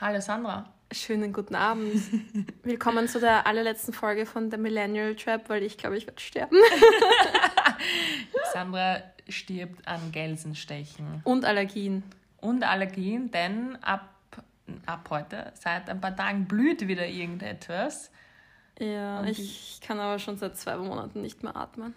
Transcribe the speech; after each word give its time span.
Hallo 0.00 0.20
Sandra. 0.20 0.64
Schönen 0.92 1.32
guten 1.32 1.56
Abend. 1.56 2.00
Willkommen 2.62 3.08
zu 3.08 3.18
der 3.18 3.48
allerletzten 3.48 3.92
Folge 3.92 4.26
von 4.26 4.48
The 4.48 4.56
Millennial 4.56 5.16
Trap, 5.16 5.48
weil 5.48 5.64
ich 5.64 5.76
glaube, 5.76 5.98
ich 5.98 6.06
werde 6.06 6.20
sterben. 6.20 6.56
Sandra 8.52 9.02
stirbt 9.28 9.88
an 9.88 10.12
Gelsenstechen. 10.12 11.20
Und 11.24 11.44
Allergien. 11.44 12.04
Und 12.40 12.62
Allergien, 12.62 13.32
denn 13.32 13.74
ab, 13.82 14.08
ab 14.86 15.08
heute, 15.10 15.52
seit 15.54 15.90
ein 15.90 16.00
paar 16.00 16.14
Tagen, 16.14 16.46
blüht 16.46 16.86
wieder 16.86 17.08
irgendetwas. 17.08 18.12
Ja, 18.78 19.24
ich 19.24 19.80
kann 19.84 19.98
aber 19.98 20.20
schon 20.20 20.36
seit 20.36 20.56
zwei 20.56 20.76
Monaten 20.76 21.22
nicht 21.22 21.42
mehr 21.42 21.56
atmen. 21.56 21.96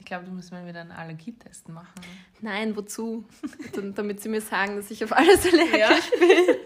Ich 0.00 0.06
glaube, 0.06 0.24
du 0.24 0.32
musst 0.32 0.50
mal 0.50 0.66
wieder 0.66 0.80
einen 0.80 0.90
Allergietest 0.90 1.68
machen. 1.68 2.00
Nein, 2.40 2.74
wozu? 2.76 3.24
Damit 3.94 4.22
sie 4.22 4.28
mir 4.28 4.40
sagen, 4.40 4.74
dass 4.74 4.90
ich 4.90 5.04
auf 5.04 5.12
alles 5.12 5.46
allergisch 5.46 5.78
ja. 5.78 6.18
bin. 6.18 6.56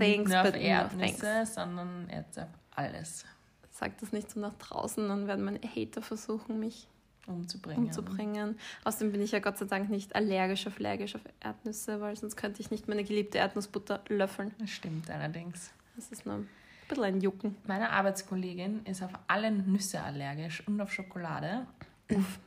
Thanks, 0.00 0.18
Nicht 0.18 0.28
nur 0.28 0.40
auf 0.40 0.54
Erdnüsse, 0.54 1.46
sondern 1.46 2.08
jetzt 2.10 2.38
auf 2.38 2.48
alles. 2.74 3.24
Sag 3.70 3.98
das 3.98 4.12
nicht 4.12 4.30
so 4.30 4.40
nach 4.40 4.54
draußen, 4.54 5.08
dann 5.08 5.26
werden 5.26 5.44
meine 5.44 5.60
Hater 5.60 6.02
versuchen, 6.02 6.58
mich 6.60 6.86
umzubringen. 7.26 7.86
umzubringen. 7.86 8.58
Außerdem 8.84 9.12
bin 9.12 9.22
ich 9.22 9.32
ja 9.32 9.38
Gott 9.38 9.58
sei 9.58 9.66
Dank 9.66 9.88
nicht 9.90 10.14
allergisch 10.14 10.66
auf, 10.66 10.78
allergisch 10.78 11.14
auf 11.14 11.22
Erdnüsse, 11.40 12.00
weil 12.00 12.16
sonst 12.16 12.36
könnte 12.36 12.60
ich 12.60 12.70
nicht 12.70 12.88
meine 12.88 13.04
geliebte 13.04 13.38
Erdnussbutter 13.38 14.02
löffeln. 14.08 14.54
Das 14.58 14.70
stimmt 14.70 15.10
allerdings. 15.10 15.70
Das 15.96 16.10
ist 16.10 16.26
nur 16.26 16.36
ein 16.36 16.48
bisschen 16.88 17.04
ein 17.04 17.20
Jucken. 17.20 17.56
Meine 17.66 17.90
Arbeitskollegin 17.90 18.84
ist 18.84 19.02
auf 19.02 19.12
alle 19.28 19.50
Nüsse 19.50 20.00
allergisch 20.00 20.62
und 20.66 20.80
auf 20.80 20.92
Schokolade. 20.92 21.66
Uff. 22.12 22.38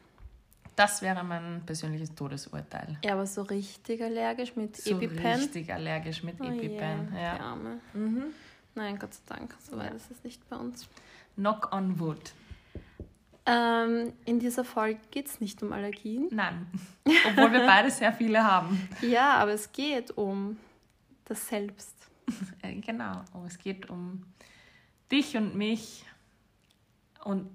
Das 0.75 1.01
wäre 1.01 1.23
mein 1.23 1.61
persönliches 1.65 2.15
Todesurteil. 2.15 2.97
Ja, 3.03 3.13
aber 3.13 3.25
so 3.25 3.43
richtig 3.43 4.01
allergisch 4.01 4.55
mit 4.55 4.75
so 4.77 4.95
EpiPen? 4.95 5.25
richtig 5.25 5.71
allergisch 5.71 6.23
mit 6.23 6.39
oh 6.41 6.45
EpiPen, 6.45 7.13
yeah, 7.13 7.21
ja. 7.21 7.39
Arme. 7.39 7.79
Mhm. 7.93 8.23
Nein, 8.75 8.97
Gott 8.97 9.13
sei 9.13 9.21
Dank, 9.27 9.55
so 9.59 9.77
weit 9.77 9.91
ja. 9.91 9.95
ist 9.95 10.09
es 10.09 10.23
nicht 10.23 10.47
bei 10.49 10.55
uns. 10.55 10.89
Knock 11.35 11.71
on 11.71 11.99
wood. 11.99 12.33
Ähm, 13.45 14.13
in 14.25 14.39
dieser 14.39 14.63
Folge 14.63 14.99
geht 15.11 15.27
es 15.27 15.41
nicht 15.41 15.61
um 15.61 15.73
Allergien. 15.73 16.29
Nein, 16.31 16.67
obwohl 17.27 17.51
wir 17.51 17.65
beide 17.65 17.91
sehr 17.91 18.13
viele 18.13 18.43
haben. 18.43 18.87
Ja, 19.01 19.35
aber 19.35 19.51
es 19.51 19.71
geht 19.71 20.17
um 20.17 20.57
das 21.25 21.47
Selbst. 21.47 21.93
Äh, 22.61 22.75
genau, 22.75 23.21
es 23.45 23.57
geht 23.57 23.89
um 23.89 24.25
dich 25.11 25.35
und 25.35 25.55
mich 25.55 26.05
und 27.25 27.49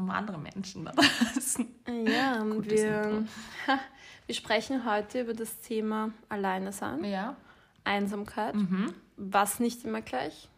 um 0.00 0.10
andere 0.10 0.38
Menschen 0.38 0.84
da 0.84 0.92
draußen. 0.92 1.66
Ja, 2.06 2.44
wir, 2.62 3.24
wir 4.26 4.34
sprechen 4.34 4.84
heute 4.84 5.20
über 5.20 5.34
das 5.34 5.60
Thema 5.60 6.12
Alleine 6.28 6.72
sein, 6.72 7.04
ja. 7.04 7.36
Einsamkeit, 7.84 8.54
mhm. 8.54 8.94
was 9.16 9.60
nicht 9.60 9.84
immer 9.84 10.02
gleich 10.02 10.48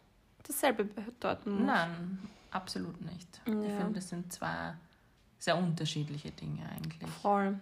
dasselbe 0.47 0.85
bedeuten 0.85 1.51
muss. 1.57 1.67
Nein, 1.67 2.19
absolut 2.51 2.99
nicht. 3.01 3.41
Ja. 3.45 3.53
Ich 3.53 3.73
finde, 3.73 3.93
das 3.93 4.09
sind 4.09 4.31
zwei 4.33 4.73
sehr 5.39 5.57
unterschiedliche 5.57 6.31
Dinge 6.31 6.67
eigentlich. 6.69 7.09
Voll. 7.21 7.59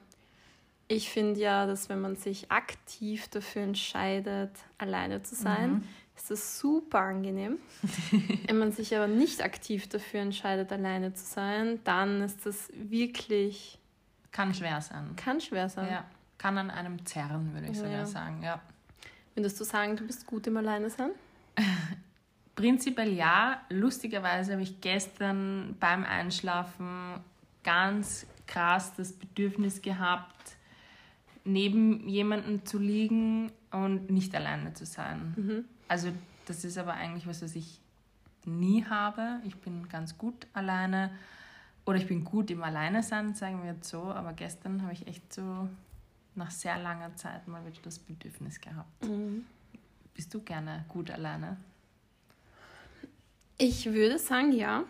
Ich 0.87 1.09
finde 1.09 1.39
ja, 1.39 1.65
dass 1.65 1.89
wenn 1.89 2.01
man 2.01 2.15
sich 2.15 2.51
aktiv 2.51 3.27
dafür 3.29 3.61
entscheidet, 3.63 4.51
alleine 4.77 5.23
zu 5.23 5.35
sein, 5.35 5.71
mhm 5.71 5.83
ist 6.15 6.31
das 6.31 6.59
super 6.59 6.99
angenehm. 6.99 7.57
Wenn 8.47 8.57
man 8.57 8.71
sich 8.71 8.95
aber 8.95 9.07
nicht 9.07 9.43
aktiv 9.43 9.87
dafür 9.89 10.21
entscheidet, 10.21 10.71
alleine 10.71 11.13
zu 11.13 11.25
sein, 11.25 11.79
dann 11.83 12.21
ist 12.21 12.45
das 12.45 12.69
wirklich. 12.73 13.79
Kann 14.31 14.53
schwer 14.53 14.81
sein. 14.81 15.15
Kann 15.15 15.41
schwer 15.41 15.67
sein. 15.69 15.89
Ja. 15.91 16.05
Kann 16.37 16.57
an 16.57 16.69
einem 16.71 17.05
zerren, 17.05 17.53
würde 17.53 17.67
ich 17.67 17.77
ja. 17.77 17.83
sogar 17.83 18.05
sagen, 18.05 18.43
ja. 18.43 18.61
Würdest 19.35 19.59
du 19.59 19.63
sagen, 19.63 19.95
du 19.95 20.05
bist 20.05 20.25
gut 20.25 20.47
im 20.47 20.57
Alleine 20.57 20.89
sein? 20.89 21.11
Prinzipiell 22.55 23.13
ja. 23.13 23.61
Lustigerweise 23.69 24.53
habe 24.53 24.61
ich 24.63 24.81
gestern 24.81 25.75
beim 25.79 26.03
Einschlafen 26.03 27.21
ganz 27.63 28.25
krass 28.47 28.93
das 28.95 29.13
Bedürfnis 29.13 29.81
gehabt, 29.81 30.57
neben 31.43 32.07
jemandem 32.07 32.65
zu 32.65 32.77
liegen 32.77 33.51
und 33.71 34.09
nicht 34.09 34.35
alleine 34.35 34.73
zu 34.73 34.85
sein. 34.85 35.33
Mhm. 35.35 35.65
Also 35.91 36.07
das 36.45 36.63
ist 36.63 36.77
aber 36.77 36.93
eigentlich 36.93 37.27
was, 37.27 37.41
was 37.41 37.53
ich 37.53 37.81
nie 38.45 38.85
habe. 38.85 39.41
Ich 39.43 39.57
bin 39.57 39.89
ganz 39.89 40.17
gut 40.17 40.47
alleine 40.53 41.11
oder 41.85 41.97
ich 41.97 42.07
bin 42.07 42.23
gut 42.23 42.49
im 42.49 42.63
Alleine 42.63 43.03
sein, 43.03 43.35
sagen 43.35 43.61
wir 43.61 43.73
jetzt 43.73 43.89
so. 43.89 44.03
Aber 44.03 44.31
gestern 44.31 44.83
habe 44.83 44.93
ich 44.93 45.05
echt 45.05 45.33
so 45.33 45.67
nach 46.35 46.49
sehr 46.49 46.79
langer 46.79 47.13
Zeit 47.17 47.45
mal 47.49 47.65
wieder 47.65 47.81
das 47.83 47.99
Bedürfnis 47.99 48.61
gehabt. 48.61 49.03
Mhm. 49.03 49.45
Bist 50.13 50.33
du 50.33 50.39
gerne 50.39 50.85
gut 50.87 51.11
alleine? 51.11 51.57
Ich 53.57 53.85
würde 53.87 54.17
sagen, 54.17 54.53
ja. 54.53 54.85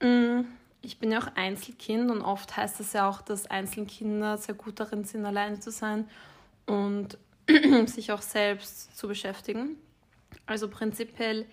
Mm, 0.00 0.46
ich 0.80 0.98
bin 0.98 1.12
ja 1.12 1.18
auch 1.18 1.36
Einzelkind 1.36 2.10
und 2.10 2.22
oft 2.22 2.56
heißt 2.56 2.80
das 2.80 2.94
ja 2.94 3.06
auch, 3.06 3.20
dass 3.20 3.46
Einzelkinder 3.46 4.38
sehr 4.38 4.54
gut 4.54 4.80
darin 4.80 5.04
sind, 5.04 5.26
alleine 5.26 5.60
zu 5.60 5.70
sein 5.70 6.08
und 6.64 7.18
sich 7.84 8.10
auch 8.10 8.22
selbst 8.22 8.96
zu 8.96 9.06
beschäftigen. 9.06 9.76
Also 10.46 10.68
prinzipiell 10.68 11.46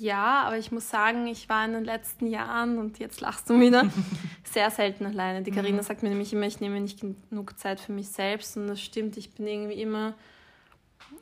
ja, 0.00 0.44
aber 0.44 0.56
ich 0.56 0.72
muss 0.72 0.88
sagen, 0.88 1.26
ich 1.26 1.50
war 1.50 1.62
in 1.66 1.74
den 1.74 1.84
letzten 1.84 2.26
Jahren 2.26 2.78
und 2.78 2.98
jetzt 2.98 3.20
lachst 3.20 3.50
du 3.50 3.60
wieder 3.60 3.90
sehr 4.44 4.70
selten 4.70 5.04
alleine. 5.04 5.42
Die 5.42 5.50
Karina 5.50 5.76
mhm. 5.76 5.82
sagt 5.82 6.02
mir 6.02 6.08
nämlich 6.08 6.32
immer, 6.32 6.46
ich 6.46 6.58
nehme 6.58 6.80
nicht 6.80 7.00
genug 7.00 7.58
Zeit 7.58 7.80
für 7.80 7.92
mich 7.92 8.08
selbst 8.08 8.56
und 8.56 8.66
das 8.66 8.80
stimmt. 8.80 9.18
Ich 9.18 9.34
bin 9.34 9.46
irgendwie 9.46 9.82
immer, 9.82 10.14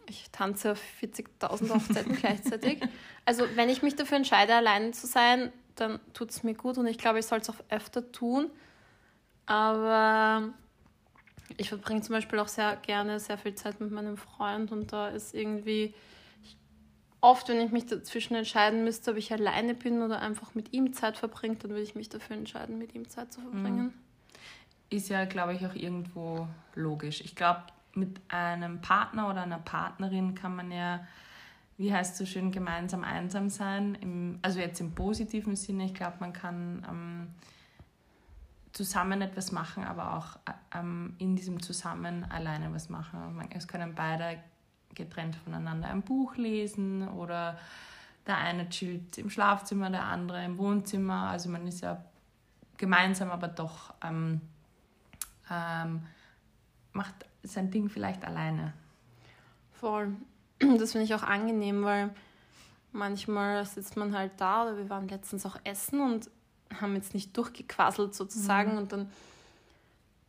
ich 0.08 0.31
tanze 0.31 0.72
auf 0.72 0.81
40.000 1.03 1.75
Hochzeiten 1.75 2.14
gleichzeitig. 2.20 2.81
Also 3.25 3.42
wenn 3.56 3.69
ich 3.69 3.82
mich 3.82 3.97
dafür 3.97 4.16
entscheide, 4.16 4.54
alleine 4.54 4.92
zu 4.92 5.08
sein, 5.08 5.53
dann 5.75 5.98
tut 6.14 6.31
es 6.31 6.44
mir 6.44 6.54
gut 6.54 6.78
und 6.78 6.87
ich 6.87 6.98
glaube, 6.98 7.19
ich 7.19 7.26
soll 7.26 7.41
es 7.41 7.50
auch 7.50 7.58
öfter 7.70 8.12
tun. 8.12 8.48
Aber 9.47 10.50
ich 11.56 11.70
verbringe 11.70 12.03
zum 12.03 12.14
Beispiel 12.14 12.38
auch 12.38 12.48
sehr 12.48 12.76
gerne 12.76 13.19
sehr 13.19 13.38
viel 13.38 13.56
Zeit 13.56 13.81
mit 13.81 13.91
meinem 13.91 14.16
Freund 14.16 14.70
und 14.70 14.92
da 14.92 15.08
ist 15.08 15.34
irgendwie 15.34 15.94
oft, 17.21 17.49
wenn 17.49 17.61
ich 17.61 17.73
mich 17.73 17.87
dazwischen 17.87 18.34
entscheiden 18.34 18.84
müsste, 18.84 19.12
ob 19.12 19.17
ich 19.17 19.33
alleine 19.33 19.75
bin 19.75 20.03
oder 20.03 20.21
einfach 20.21 20.55
mit 20.55 20.73
ihm 20.73 20.93
Zeit 20.93 21.17
verbringe, 21.19 21.56
dann 21.56 21.71
würde 21.71 21.83
ich 21.83 21.95
mich 21.95 22.09
dafür 22.09 22.37
entscheiden, 22.37 22.79
mit 22.79 22.95
ihm 22.95 23.09
Zeit 23.09 23.33
zu 23.33 23.41
verbringen. 23.41 23.87
Mhm. 23.87 23.95
Ist 24.91 25.09
ja, 25.09 25.25
glaube 25.25 25.55
ich, 25.55 25.67
auch 25.67 25.75
irgendwo 25.75 26.49
logisch. 26.75 27.21
Ich 27.21 27.34
glaube, 27.34 27.62
mit 27.95 28.21
einem 28.29 28.81
Partner 28.81 29.29
oder 29.29 29.43
einer 29.43 29.59
Partnerin 29.59 30.34
kann 30.34 30.56
man 30.56 30.71
ja, 30.71 31.06
wie 31.77 31.93
heißt 31.93 32.12
es 32.12 32.19
so 32.19 32.27
schön, 32.27 32.53
gemeinsam 32.53 33.05
einsam 33.05 33.50
sein. 33.50 33.97
Im, 34.00 34.39
also 34.43 34.61
jetzt 34.61 34.81
im 34.81 34.93
positiven 34.93 35.56
Sinne. 35.56 35.85
Ich 35.85 35.95
glaube, 35.95 36.17
man 36.21 36.33
kann 36.33 36.87
ähm, 36.89 37.29
zusammen 38.73 39.21
etwas 39.21 39.53
machen, 39.53 39.85
aber 39.85 40.17
auch 40.17 40.39
ähm, 40.75 41.15
in 41.19 41.37
diesem 41.37 41.61
Zusammen 41.62 42.25
alleine 42.31 42.73
was 42.73 42.89
machen. 42.89 43.43
Es 43.50 43.69
können 43.69 43.95
beide 43.95 44.39
getrennt 44.94 45.37
voneinander 45.37 45.88
ein 45.88 46.03
Buch 46.03 46.37
lesen 46.37 47.09
oder 47.09 47.59
der 48.26 48.37
eine 48.37 48.69
chillt 48.69 49.19
im 49.19 49.31
Schlafzimmer, 49.31 49.91
der 49.91 50.04
andere 50.04 50.44
im 50.44 50.59
Wohnzimmer. 50.59 51.31
Also 51.31 51.49
man 51.49 51.66
ist 51.66 51.81
ja 51.81 52.04
gemeinsam, 52.76 53.31
aber 53.31 53.49
doch 53.49 53.94
ähm, 54.03 54.41
ähm, 55.50 56.03
macht 56.93 57.15
sein 57.43 57.71
Ding 57.71 57.88
vielleicht 57.88 58.25
alleine. 58.25 58.72
Voll. 59.72 60.15
Das 60.78 60.93
finde 60.93 61.05
ich 61.05 61.15
auch 61.15 61.22
angenehm, 61.22 61.84
weil 61.84 62.10
manchmal 62.93 63.65
sitzt 63.65 63.97
man 63.97 64.16
halt 64.16 64.32
da 64.38 64.65
oder 64.65 64.76
wir 64.76 64.91
waren 64.91 65.09
letztens 65.09 65.47
auch 65.47 65.56
essen 65.65 66.00
und 66.00 66.28
haben 66.81 66.97
jetzt 66.97 67.15
nicht 67.15 67.37
durchgequasselt 67.37 68.15
sozusagen 68.15 68.72
mhm. 68.72 68.78
und 68.78 68.93
dann 68.93 69.10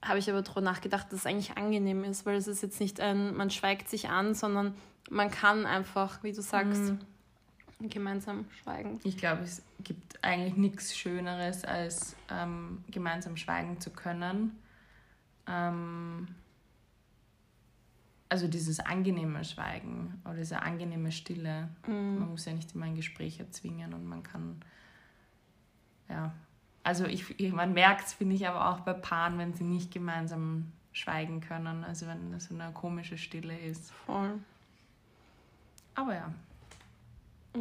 habe 0.01 0.19
ich 0.19 0.29
aber 0.29 0.41
darüber 0.41 0.61
nachgedacht, 0.61 1.07
dass 1.07 1.19
es 1.19 1.25
eigentlich 1.25 1.57
angenehm 1.57 2.03
ist, 2.03 2.25
weil 2.25 2.37
es 2.37 2.47
ist 2.47 2.61
jetzt 2.61 2.79
nicht 2.79 2.99
ein, 2.99 3.35
man 3.35 3.49
schweigt 3.49 3.89
sich 3.89 4.09
an, 4.09 4.33
sondern 4.33 4.75
man 5.09 5.29
kann 5.29 5.65
einfach, 5.65 6.23
wie 6.23 6.31
du 6.31 6.41
sagst, 6.41 6.81
mhm. 6.81 7.89
gemeinsam 7.89 8.45
schweigen. 8.61 8.99
Ich 9.03 9.17
glaube, 9.17 9.43
es 9.43 9.61
gibt 9.83 10.23
eigentlich 10.23 10.55
nichts 10.55 10.97
Schöneres, 10.97 11.65
als 11.65 12.15
ähm, 12.29 12.83
gemeinsam 12.89 13.35
schweigen 13.37 13.79
zu 13.81 13.89
können. 13.89 14.57
Ähm, 15.47 16.27
also 18.29 18.47
dieses 18.47 18.79
angenehme 18.79 19.43
Schweigen 19.43 20.21
oder 20.23 20.35
diese 20.35 20.61
angenehme 20.61 21.11
Stille. 21.11 21.69
Mhm. 21.87 22.19
Man 22.19 22.29
muss 22.29 22.45
ja 22.45 22.53
nicht 22.53 22.75
immer 22.75 22.85
ein 22.85 22.95
Gespräch 22.95 23.39
erzwingen 23.39 23.93
und 23.93 24.05
man 24.05 24.23
kann 24.23 24.61
ja 26.07 26.31
also 26.89 27.05
ich, 27.05 27.53
man 27.53 27.73
merkt 27.73 28.07
es, 28.07 28.13
finde 28.13 28.33
ich, 28.33 28.47
aber 28.47 28.67
auch 28.67 28.79
bei 28.79 28.93
Paaren, 28.93 29.37
wenn 29.37 29.53
sie 29.53 29.63
nicht 29.63 29.93
gemeinsam 29.93 30.71
schweigen 30.91 31.39
können. 31.39 31.83
Also 31.83 32.07
wenn 32.07 32.31
das 32.31 32.45
so 32.45 32.55
eine 32.55 32.73
komische 32.73 33.15
Stille 33.15 33.55
ist. 33.55 33.91
Voll. 34.07 34.39
Aber 35.93 36.15
ja. 36.15 36.33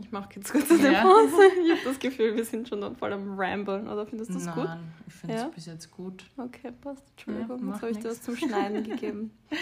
Ich 0.01 0.11
mache 0.13 0.31
jetzt 0.37 0.51
kurz 0.51 0.71
eine 0.71 0.95
ja. 0.95 1.03
Pause. 1.03 1.43
Ich 1.63 1.71
habe 1.73 1.81
das 1.85 1.99
Gefühl, 1.99 2.37
wir 2.37 2.45
sind 2.47 2.71
schon 2.71 2.97
voll 2.97 3.13
am 3.13 3.39
Ramblen. 3.39 3.87
Oder 3.87 4.07
findest 4.07 4.31
du 4.31 4.35
das 4.35 4.47
gut? 4.47 4.65
Nein, 4.65 4.93
ich 5.07 5.13
finde 5.13 5.35
es 5.35 5.43
ja? 5.43 5.49
bis 5.49 5.67
jetzt 5.67 5.91
gut. 5.91 6.25
Okay, 6.39 6.73
passt. 6.81 7.05
Entschuldigung, 7.11 7.59
ja, 7.59 7.73
jetzt 7.73 7.83
habe 7.83 7.91
ich 7.91 7.99
dir 7.99 8.09
was 8.09 8.23
zum 8.23 8.35
Schneiden 8.35 8.83
gegeben. 8.83 9.31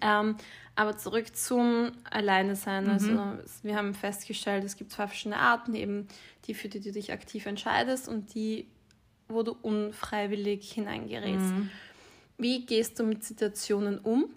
Ähm, 0.00 0.36
aber 0.76 0.96
zurück 0.96 1.36
zum 1.36 1.92
Alleine 2.10 2.56
sein. 2.56 2.84
Mhm. 2.84 2.90
Also 2.90 3.10
wir 3.62 3.76
haben 3.76 3.92
festgestellt, 3.94 4.64
es 4.64 4.76
gibt 4.76 4.92
zwei 4.92 5.06
verschiedene 5.06 5.36
Arten, 5.36 5.74
eben 5.74 6.08
die, 6.46 6.54
für 6.54 6.68
die 6.68 6.80
du 6.80 6.92
dich 6.92 7.12
aktiv 7.12 7.46
entscheidest 7.46 8.08
und 8.08 8.34
die, 8.34 8.66
wo 9.28 9.42
du 9.42 9.54
unfreiwillig 9.60 10.72
hineingerätst. 10.72 11.54
Mhm. 11.54 11.70
Wie 12.38 12.64
gehst 12.64 12.98
du 12.98 13.04
mit 13.04 13.24
Situationen 13.24 13.98
um, 13.98 14.30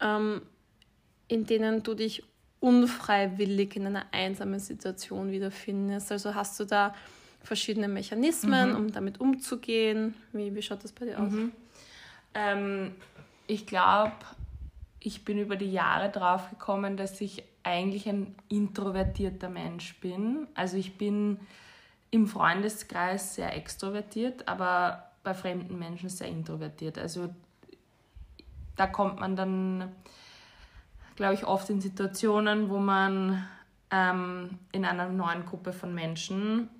ähm, 0.00 0.42
in 1.28 1.46
denen 1.46 1.82
du 1.82 1.94
dich 1.94 2.24
unfreiwillig 2.60 3.76
in 3.76 3.86
einer 3.86 4.06
einsamen 4.10 4.58
Situation 4.58 5.30
wiederfindest? 5.30 6.10
Also 6.10 6.34
hast 6.34 6.58
du 6.58 6.64
da 6.64 6.94
verschiedene 7.42 7.86
Mechanismen, 7.86 8.70
mhm. 8.70 8.76
um 8.76 8.92
damit 8.92 9.20
umzugehen? 9.20 10.14
Wie, 10.32 10.54
wie 10.54 10.62
schaut 10.62 10.82
das 10.82 10.92
bei 10.92 11.06
dir 11.06 11.20
aus? 11.20 11.30
Mhm. 11.30 11.52
Ähm, 12.34 12.94
ich 13.46 13.66
glaube, 13.66 14.16
ich 15.00 15.24
bin 15.24 15.38
über 15.38 15.56
die 15.56 15.70
Jahre 15.70 16.10
drauf 16.10 16.50
gekommen, 16.50 16.96
dass 16.96 17.20
ich 17.20 17.44
eigentlich 17.62 18.08
ein 18.08 18.34
introvertierter 18.48 19.48
Mensch 19.48 19.98
bin. 20.00 20.48
Also 20.54 20.76
ich 20.76 20.98
bin 20.98 21.38
im 22.10 22.26
Freundeskreis 22.26 23.34
sehr 23.34 23.54
extrovertiert, 23.54 24.48
aber 24.48 25.10
bei 25.22 25.34
fremden 25.34 25.78
Menschen 25.78 26.08
sehr 26.08 26.28
introvertiert. 26.28 26.98
Also 26.98 27.28
da 28.76 28.86
kommt 28.86 29.20
man 29.20 29.36
dann, 29.36 29.92
glaube 31.16 31.34
ich, 31.34 31.44
oft 31.46 31.68
in 31.68 31.80
Situationen, 31.80 32.70
wo 32.70 32.78
man 32.78 33.46
ähm, 33.90 34.58
in 34.72 34.84
einer 34.84 35.08
neuen 35.08 35.44
Gruppe 35.44 35.72
von 35.72 35.94
Menschen 35.94 36.70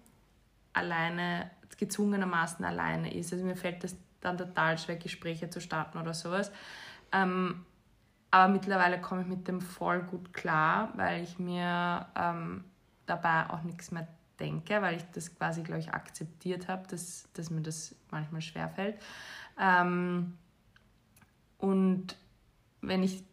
alleine, 0.73 1.51
gezwungenermaßen 1.77 2.65
alleine 2.65 3.13
ist. 3.15 3.33
Also 3.33 3.45
mir 3.45 3.57
fällt 3.57 3.85
das 3.85 3.97
dann 4.21 4.39
total 4.39 4.79
schwer, 4.79 4.97
Gespräche 4.97 5.51
zu 5.51 5.61
starten 5.61 5.99
oder 5.99 6.15
sowas. 6.15 6.51
Ähm, 7.13 7.65
aber 8.31 8.53
mittlerweile 8.53 9.01
komme 9.01 9.23
ich 9.23 9.27
mit 9.27 9.49
dem 9.49 9.61
voll 9.61 10.03
gut 10.03 10.33
klar, 10.33 10.93
weil 10.97 11.23
ich 11.23 11.39
mir 11.39 12.07
ähm, 12.15 12.65
dabei 13.07 13.49
auch 13.51 13.63
nichts 13.63 13.91
mehr 13.91 14.07
denke, 14.39 14.83
weil 14.83 14.97
ich 14.97 15.05
das 15.13 15.35
quasi, 15.37 15.63
glaube 15.63 15.81
ich, 15.81 15.93
akzeptiert 15.93 16.69
habe, 16.69 16.87
dass, 16.89 17.29
dass 17.33 17.51
mir 17.51 17.63
das 17.63 17.95
manchmal 18.11 18.43
schwerfällt. 18.43 19.01
Ähm, 19.59 20.37
und 21.59 22.17
wenn 22.81 23.03
ich 23.03 23.25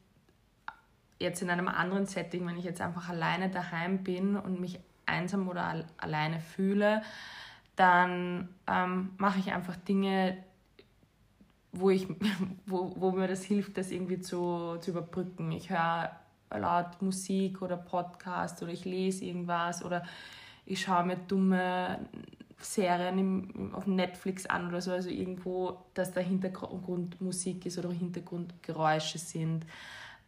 jetzt 1.20 1.42
in 1.42 1.50
einem 1.50 1.68
anderen 1.68 2.06
Setting, 2.06 2.48
wenn 2.48 2.58
ich 2.58 2.66
jetzt 2.66 2.82
einfach 2.82 3.10
alleine 3.10 3.50
daheim 3.50 4.04
bin 4.04 4.36
und 4.36 4.60
mich 4.60 4.80
einsam 5.06 5.48
oder 5.48 5.64
al 5.64 5.86
alleine 5.98 6.40
fühle, 6.40 7.04
dann 7.76 8.50
ähm, 8.68 9.14
mache 9.18 9.40
ich 9.40 9.52
einfach 9.52 9.76
Dinge, 9.76 10.38
wo, 11.76 11.90
ich, 11.90 12.08
wo, 12.66 12.94
wo 12.98 13.12
mir 13.12 13.28
das 13.28 13.44
hilft, 13.44 13.78
das 13.78 13.92
irgendwie 13.92 14.20
zu, 14.20 14.78
zu 14.80 14.92
überbrücken. 14.92 15.52
Ich 15.52 15.70
höre 15.70 16.12
laut 16.52 17.02
Musik 17.02 17.62
oder 17.62 17.78
Podcast 17.78 18.62
oder 18.62 18.72
ich 18.72 18.86
lese 18.86 19.26
irgendwas 19.26 19.84
oder 19.84 20.04
ich 20.66 20.82
schaue 20.82 21.06
mir 21.06 21.18
dumme 21.18 22.00
Serien 22.60 23.20
im, 23.20 23.76
auf 23.76 23.86
Netflix 23.86 24.46
an 24.46 24.68
oder 24.68 24.82
so, 24.82 24.92
also 24.92 25.10
irgendwo, 25.10 25.78
dass 25.94 26.12
da 26.12 26.22
Hintergrundmusik 26.22 27.66
ist 27.66 27.78
oder 27.78 27.92
Hintergrundgeräusche 27.92 29.18
sind. 29.18 29.66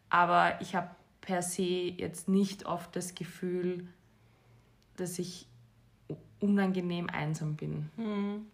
Aber 0.09 0.61
ich 0.61 0.75
habe 0.75 0.89
per 1.21 1.41
se 1.41 1.63
jetzt 1.63 2.27
nicht 2.27 2.65
oft 2.65 2.95
das 2.95 3.15
Gefühl, 3.15 3.87
dass 4.97 5.19
ich 5.19 5.47
unangenehm 6.39 7.09
einsam 7.09 7.55
bin. 7.55 7.89
Mhm. 7.97 8.47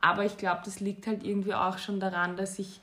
Aber 0.00 0.24
ich 0.24 0.36
glaube, 0.36 0.62
das 0.64 0.80
liegt 0.80 1.06
halt 1.06 1.24
irgendwie 1.24 1.54
auch 1.54 1.78
schon 1.78 2.00
daran, 2.00 2.36
dass 2.36 2.58
ich 2.58 2.80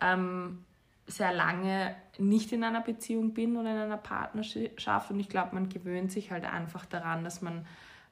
ähm, 0.00 0.64
sehr 1.06 1.32
lange 1.32 1.94
nicht 2.18 2.52
in 2.52 2.64
einer 2.64 2.80
Beziehung 2.80 3.34
bin 3.34 3.56
oder 3.56 3.70
in 3.70 3.78
einer 3.78 3.96
Partnerschaft. 3.96 5.10
Und 5.10 5.20
ich 5.20 5.28
glaube, 5.28 5.54
man 5.54 5.68
gewöhnt 5.68 6.12
sich 6.12 6.30
halt 6.30 6.44
einfach 6.44 6.86
daran, 6.86 7.24
dass 7.24 7.42
man 7.42 7.66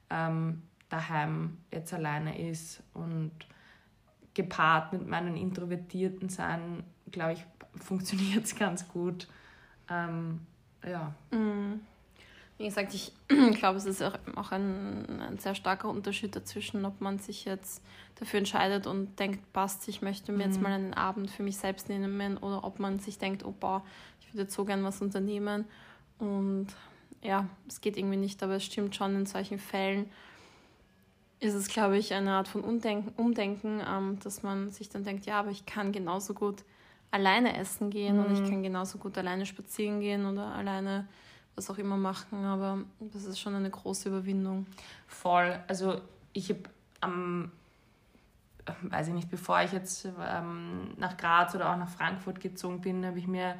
ähm, 0.09 0.61
daheim 0.89 1.57
jetzt 1.71 1.93
alleine 1.93 2.49
ist. 2.49 2.83
Und 2.93 3.31
gepaart 4.33 4.93
mit 4.93 5.07
meinem 5.07 5.35
introvertierten 5.35 6.29
Sein, 6.29 6.83
glaube 7.11 7.33
ich, 7.33 7.45
funktioniert 7.81 8.45
es 8.45 8.55
ganz 8.59 8.87
gut. 8.87 9.27
Ähm, 9.89 10.41
ja. 10.85 11.13
Mhm. 11.31 11.81
Wie 12.63 12.69
gesagt, 12.69 12.93
ich 12.93 13.11
glaube, 13.57 13.77
es 13.77 13.83
ist 13.83 14.01
auch 14.01 14.51
ein, 14.53 15.19
ein, 15.19 15.37
sehr 15.37 15.53
starker 15.53 15.89
Unterschied 15.89 16.33
dazwischen, 16.33 16.85
ob 16.85 17.01
man 17.01 17.19
sich 17.19 17.43
jetzt 17.43 17.83
dafür 18.15 18.37
entscheidet 18.39 18.87
und 18.87 19.19
denkt, 19.19 19.51
passt, 19.51 19.85
ich 19.89 20.01
möchte 20.01 20.31
mir 20.31 20.45
mhm. 20.45 20.51
jetzt 20.51 20.61
mal 20.61 20.71
einen 20.71 20.93
Abend 20.93 21.29
für 21.29 21.43
mich 21.43 21.57
selbst 21.57 21.89
nehmen 21.89 22.37
oder 22.37 22.63
ob 22.63 22.79
man 22.79 22.99
sich 22.99 23.17
denkt, 23.17 23.43
oh 23.43 23.51
boah, 23.51 23.83
ich 24.21 24.29
würde 24.29 24.43
jetzt 24.43 24.53
so 24.53 24.63
gern 24.63 24.81
was 24.85 25.01
unternehmen. 25.01 25.65
Und 26.19 26.67
ja, 27.21 27.49
es 27.67 27.81
geht 27.81 27.97
irgendwie 27.97 28.15
nicht, 28.15 28.41
aber 28.41 28.53
es 28.55 28.63
stimmt 28.63 28.95
schon, 28.95 29.13
in 29.13 29.25
solchen 29.25 29.59
Fällen 29.59 30.09
ist 31.41 31.55
es, 31.55 31.67
glaube 31.67 31.97
ich, 31.97 32.13
eine 32.13 32.31
Art 32.31 32.47
von 32.47 32.63
Umdenken, 32.63 33.11
Umdenken 33.21 33.81
ähm, 33.85 34.19
dass 34.23 34.41
man 34.41 34.71
sich 34.71 34.87
dann 34.87 35.03
denkt, 35.03 35.25
ja, 35.25 35.37
aber 35.37 35.49
ich 35.51 35.65
kann 35.65 35.91
genauso 35.91 36.33
gut 36.33 36.63
alleine 37.11 37.57
essen 37.57 37.89
gehen 37.89 38.19
mhm. 38.19 38.23
und 38.23 38.33
ich 38.35 38.39
mhm. 38.39 38.49
kann 38.49 38.63
genauso 38.63 38.99
gut 38.99 39.17
alleine 39.17 39.45
spazieren 39.45 39.99
gehen 39.99 40.25
oder 40.25 40.45
alleine 40.55 41.09
was 41.55 41.69
auch 41.69 41.77
immer 41.77 41.97
machen, 41.97 42.45
aber 42.45 42.79
das 42.99 43.25
ist 43.25 43.39
schon 43.39 43.55
eine 43.55 43.69
große 43.69 44.09
Überwindung. 44.09 44.65
Voll. 45.07 45.59
Also 45.67 46.01
ich 46.33 46.49
habe 46.49 46.63
am, 47.01 47.51
ähm, 48.65 48.91
weiß 48.91 49.09
ich 49.09 49.13
nicht, 49.13 49.29
bevor 49.29 49.61
ich 49.61 49.71
jetzt 49.71 50.05
ähm, 50.05 50.93
nach 50.97 51.17
Graz 51.17 51.53
oder 51.53 51.71
auch 51.71 51.77
nach 51.77 51.89
Frankfurt 51.89 52.39
gezogen 52.39 52.81
bin, 52.81 53.05
habe 53.05 53.19
ich 53.19 53.27
mir 53.27 53.55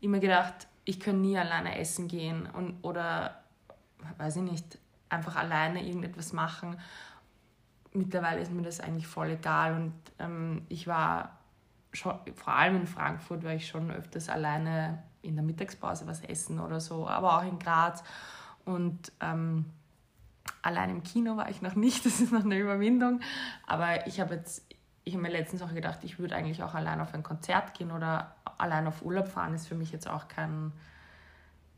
immer 0.00 0.20
gedacht, 0.20 0.68
ich 0.84 1.00
kann 1.00 1.20
nie 1.20 1.38
alleine 1.38 1.78
essen 1.78 2.08
gehen 2.08 2.46
und, 2.46 2.78
oder, 2.82 3.42
weiß 4.18 4.36
ich 4.36 4.42
nicht, 4.42 4.78
einfach 5.08 5.36
alleine 5.36 5.86
irgendetwas 5.86 6.32
machen. 6.32 6.78
Mittlerweile 7.92 8.40
ist 8.40 8.52
mir 8.52 8.62
das 8.62 8.80
eigentlich 8.80 9.06
voll 9.06 9.30
egal 9.30 9.74
und 9.74 9.94
ähm, 10.18 10.62
ich 10.68 10.86
war 10.86 11.38
schon, 11.92 12.18
vor 12.34 12.54
allem 12.54 12.76
in 12.76 12.86
Frankfurt 12.86 13.44
war 13.44 13.54
ich 13.54 13.68
schon 13.68 13.90
öfters 13.90 14.28
alleine 14.28 15.02
in 15.24 15.34
der 15.36 15.44
Mittagspause 15.44 16.06
was 16.06 16.22
essen 16.22 16.60
oder 16.60 16.80
so, 16.80 17.08
aber 17.08 17.38
auch 17.38 17.44
in 17.44 17.58
Graz. 17.58 18.04
Und 18.64 19.12
ähm, 19.20 19.66
allein 20.62 20.90
im 20.90 21.02
Kino 21.02 21.36
war 21.36 21.48
ich 21.50 21.62
noch 21.62 21.74
nicht, 21.74 22.04
das 22.06 22.20
ist 22.20 22.32
noch 22.32 22.44
eine 22.44 22.58
Überwindung. 22.58 23.20
Aber 23.66 24.06
ich 24.06 24.20
habe 24.20 24.34
jetzt, 24.34 24.66
ich 25.04 25.14
habe 25.14 25.22
mir 25.22 25.30
letztens 25.30 25.62
auch 25.62 25.74
gedacht, 25.74 25.98
ich 26.02 26.18
würde 26.18 26.36
eigentlich 26.36 26.62
auch 26.62 26.74
allein 26.74 27.00
auf 27.00 27.14
ein 27.14 27.22
Konzert 27.22 27.74
gehen 27.74 27.90
oder 27.90 28.34
allein 28.58 28.86
auf 28.86 29.02
Urlaub 29.02 29.28
fahren, 29.28 29.54
ist 29.54 29.66
für 29.66 29.74
mich 29.74 29.92
jetzt 29.92 30.08
auch 30.08 30.28
kein, 30.28 30.72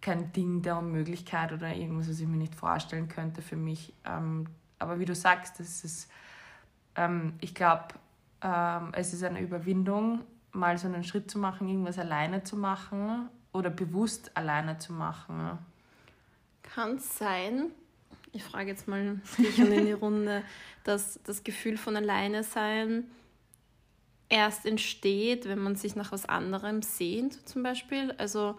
kein 0.01 0.33
Ding 0.33 0.63
der 0.63 0.79
Unmöglichkeit 0.79 1.53
oder 1.53 1.75
irgendwas, 1.75 2.09
was 2.09 2.21
ich 2.21 2.27
mir 2.27 2.37
nicht 2.37 2.55
vorstellen 2.55 3.09
könnte 3.09 3.43
für 3.43 3.57
mich. 3.57 3.93
Ähm, 4.05 4.47
aber 4.79 4.99
wie 4.99 5.07
du 5.07 5.15
sagst, 5.15 5.59
das 5.59 5.85
ist, 5.85 6.11
ähm, 6.95 7.35
ich 7.41 7.55
glaube, 7.55 7.89
ähm, 8.43 8.91
es 8.93 9.13
ist 9.13 9.25
eine 9.25 9.41
Überwindung, 9.41 10.21
mal 10.53 10.79
so 10.79 10.87
einen 10.87 11.03
Schritt 11.03 11.31
zu 11.31 11.39
machen, 11.39 11.69
irgendwas 11.69 11.99
alleine 11.99 12.43
zu 12.43 12.57
machen 12.57 13.29
oder 13.57 13.71
bewusst 13.71 14.37
alleine 14.37 14.79
zu 14.79 14.93
machen. 14.93 15.59
Kann 16.63 16.97
es 16.97 17.19
sein, 17.19 17.71
ich 18.33 18.45
frage 18.45 18.69
jetzt 18.71 18.87
mal 18.87 19.21
dich 19.39 19.59
und 19.59 19.73
in 19.73 19.87
die 19.87 19.93
Runde, 20.05 20.43
dass 20.85 21.19
das 21.25 21.43
Gefühl 21.43 21.77
von 21.77 21.97
alleine 21.97 22.45
sein 22.45 23.05
erst 24.29 24.67
entsteht, 24.67 25.49
wenn 25.49 25.59
man 25.59 25.77
sich 25.77 25.97
nach 25.97 26.13
was 26.13 26.27
anderem 26.27 26.83
sehnt, 26.83 27.49
zum 27.49 27.63
Beispiel. 27.63 28.13
Also 28.19 28.59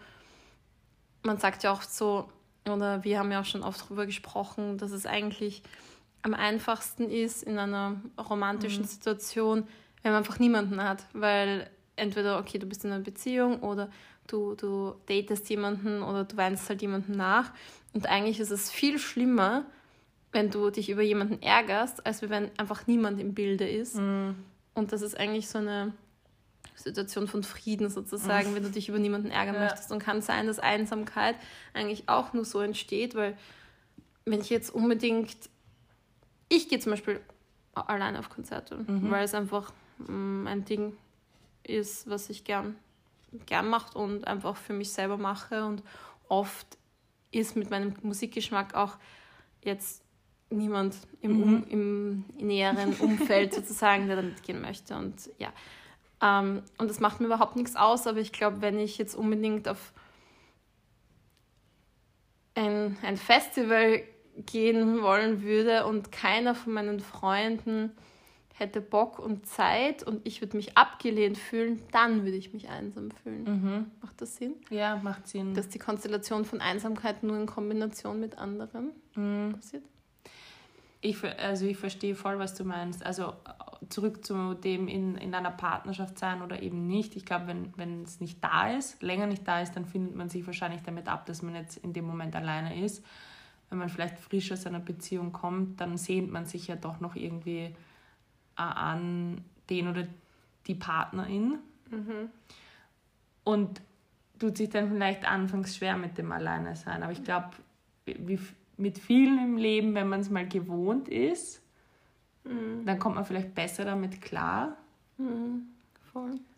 man 1.24 1.38
sagt 1.38 1.63
ja 1.63 1.72
auch 1.72 1.82
so, 1.82 2.30
oder 2.66 3.04
wir 3.04 3.20
haben 3.20 3.32
ja 3.32 3.42
auch 3.42 3.46
schon 3.46 3.63
oft 3.63 3.82
darüber 3.82 4.06
gesprochen, 4.06 4.77
dass 4.77 4.92
es 4.92 5.06
eigentlich 5.06 5.62
am 6.22 6.34
einfachsten 6.34 7.10
ist 7.10 7.44
in 7.44 7.58
einer 7.60 8.01
romantischen 8.18 8.84
mhm. 8.84 8.88
Situation, 8.88 9.68
wenn 10.01 10.12
man 10.12 10.20
einfach 10.20 10.39
niemanden 10.39 10.82
hat, 10.82 11.06
weil 11.13 11.70
entweder, 11.96 12.39
okay, 12.39 12.60
du 12.60 12.66
bist 12.66 12.84
in 12.86 12.92
einer 12.92 13.04
Beziehung 13.04 13.62
oder 13.62 13.89
du, 14.27 14.55
du 14.55 14.96
datest 15.07 15.50
jemanden 15.50 16.03
oder 16.03 16.24
du 16.24 16.38
weinst 16.38 16.69
halt 16.69 16.81
jemanden 16.81 17.13
nach. 17.13 17.51
Und 17.93 18.07
eigentlich 18.07 18.39
ist 18.39 18.51
es 18.51 18.69
viel 18.69 19.00
schlimmer, 19.00 19.65
wenn 20.31 20.51
du 20.51 20.69
dich 20.69 20.89
über 20.89 21.01
jemanden 21.01 21.41
ärgerst, 21.41 22.05
als 22.05 22.22
wenn 22.22 22.51
einfach 22.57 22.88
niemand 22.88 23.19
im 23.19 23.34
Bilde 23.34 23.67
ist. 23.67 23.96
Mhm. 23.96 24.36
Und 24.74 24.91
das 24.91 25.01
ist 25.01 25.17
eigentlich 25.17 25.50
so 25.50 25.57
eine 25.57 25.93
Situation 26.75 27.27
von 27.27 27.43
Frieden 27.43 27.89
sozusagen, 27.89 28.51
mhm. 28.51 28.55
wenn 28.55 28.63
du 28.63 28.69
dich 28.69 28.89
über 28.89 29.00
niemanden 29.00 29.31
ärgern 29.31 29.55
ja. 29.55 29.62
möchtest. 29.62 29.91
Und 29.91 30.00
kann 30.00 30.22
sein, 30.22 30.48
dass 30.48 30.60
Einsamkeit 30.60 31.36
eigentlich 31.74 32.07
auch 32.07 32.34
nur 32.34 32.46
so 32.46 32.60
entsteht, 32.60 33.15
weil 33.15 33.38
wenn 34.25 34.41
ich 34.41 34.50
jetzt 34.50 34.69
unbedingt, 34.69 35.36
ich 36.50 36.69
gehe 36.69 36.79
zum 36.79 36.91
Beispiel 36.91 37.22
alleine 37.74 38.19
auf 38.19 38.29
Konzerte, 38.29 38.77
mhm. 38.77 39.10
weil 39.10 39.24
es 39.24 39.34
einfach 39.34 39.72
mm, 40.00 40.48
ein 40.48 40.65
Ding 40.65 40.96
ist, 41.63 42.10
was 42.10 42.29
ich 42.29 42.43
gern, 42.43 42.75
gern 43.46 43.69
mache 43.69 43.98
und 43.98 44.27
einfach 44.27 44.55
für 44.55 44.74
mich 44.74 44.91
selber 44.91 45.17
mache. 45.17 45.65
Und 45.65 45.84
oft 46.27 46.67
ist 47.31 47.55
mit 47.55 47.69
meinem 47.69 47.93
Musikgeschmack 48.01 48.74
auch 48.75 48.98
jetzt 49.63 50.03
niemand 50.50 50.96
im, 51.22 51.41
um, 51.41 51.51
mhm. 51.51 51.65
im 51.69 52.25
näheren 52.38 52.93
Umfeld 52.96 53.53
sozusagen, 53.55 54.07
der 54.07 54.15
da 54.17 54.22
mitgehen 54.22 54.62
möchte. 54.62 54.96
Und 54.96 55.29
ja, 55.38 55.51
Ähm, 56.22 56.63
und 56.77 56.89
das 56.89 57.00
macht 57.00 57.19
mir 57.19 57.27
überhaupt 57.27 57.55
nichts 57.55 57.75
aus, 57.75 58.07
aber 58.07 58.19
ich 58.19 58.31
glaube, 58.31 58.62
wenn 58.62 58.79
ich 58.79 58.98
jetzt 58.98 59.15
unbedingt 59.15 59.67
auf 59.67 59.93
ein, 62.55 62.98
ein 63.03 63.17
Festival 63.17 64.01
gehen 64.36 65.01
wollen 65.01 65.43
würde 65.43 65.86
und 65.86 66.12
keiner 66.12 66.55
von 66.55 66.74
meinen 66.74 67.00
Freunden 67.00 67.91
hätte 68.58 68.82
Bock 68.82 69.20
und 69.20 69.46
Zeit 69.46 70.02
und 70.02 70.26
ich 70.26 70.42
würde 70.42 70.58
mich 70.58 70.78
abgelehnt 70.78 71.38
fühlen, 71.38 71.82
dann 71.92 72.24
würde 72.24 72.38
ich 72.38 72.54
mich 72.54 72.70
einsam 72.70 73.12
fühlen. 73.12 73.44
Mhm. 73.44 73.92
Macht 74.02 74.20
das 74.20 74.36
Sinn? 74.36 74.56
Ja, 74.72 74.96
macht 74.98 75.28
Sinn. 75.28 75.54
Dass 75.54 75.70
die 75.70 75.78
Konstellation 75.78 76.44
von 76.44 76.60
Einsamkeit 76.60 77.22
nur 77.22 77.38
in 77.38 77.46
Kombination 77.46 78.20
mit 78.20 78.38
anderen 78.38 78.92
mhm. 79.16 79.54
passiert? 79.54 79.84
Ich, 81.02 81.24
also 81.24 81.66
ich 81.68 81.78
verstehe 81.78 82.16
voll, 82.16 82.40
was 82.40 82.56
du 82.56 82.64
meinst. 82.64 83.06
Also 83.06 83.34
zurück 83.90 84.26
zu 84.26 84.56
dem 84.56 84.88
in, 84.88 85.16
in 85.16 85.36
einer 85.36 85.52
Partnerschaft 85.52 86.18
sein 86.18 86.42
oder 86.42 86.64
eben 86.64 86.88
nicht. 86.88 87.16
Ich 87.16 87.26
glaube, 87.26 87.48
wenn, 87.48 87.74
wenn 87.78 88.02
es 88.02 88.20
nicht 88.20 88.44
da 88.44 88.72
ist, 88.72 89.04
länger 89.04 89.28
nicht 89.28 89.48
da 89.48 89.62
ist, 89.62 89.76
dann 89.76 89.86
findet 89.86 90.16
man 90.16 90.30
sich 90.30 90.48
wahrscheinlich 90.48 90.82
damit 90.82 91.08
ab, 91.08 91.28
dass 91.28 91.44
man 91.44 91.54
jetzt 91.54 91.78
in 91.78 91.94
dem 91.94 92.06
Moment 92.06 92.36
alleine 92.36 92.84
ist. 92.84 93.06
Wenn 93.70 93.78
man 93.78 93.90
vielleicht 93.90 94.18
frisch 94.18 94.52
aus 94.52 94.66
einer 94.66 94.80
Beziehung 94.80 95.32
kommt, 95.32 95.80
dann 95.80 95.98
sehnt 95.98 96.32
man 96.32 96.46
sich 96.46 96.68
ja 96.68 96.76
doch 96.76 97.00
noch 97.00 97.16
irgendwie 97.16 97.76
an 98.64 99.42
den 99.70 99.88
oder 99.88 100.08
die 100.66 100.76
Partnerin. 100.76 101.60
Mhm. 101.90 102.30
Und 103.44 103.82
tut 104.40 104.58
sich 104.58 104.70
dann 104.70 104.90
vielleicht 104.90 105.26
anfangs 105.26 105.76
schwer 105.78 105.98
mit 105.98 106.18
dem 106.18 106.32
Alleine 106.32 106.76
sein. 106.76 107.04
Aber 107.04 107.12
ich 107.12 107.24
glaube, 107.24 107.52
mit 108.78 108.98
vielen 109.00 109.40
im 109.40 109.58
Leben, 109.58 109.96
wenn 109.96 110.10
man 110.10 110.20
es 110.20 110.30
mal 110.30 110.48
gewohnt 110.48 111.08
ist, 111.08 111.62
mhm. 112.44 112.86
dann 112.86 113.00
kommt 113.00 113.16
man 113.16 113.26
vielleicht 113.26 113.56
besser 113.56 113.86
damit 113.86 114.22
klar, 114.22 114.78
mhm. 115.18 115.68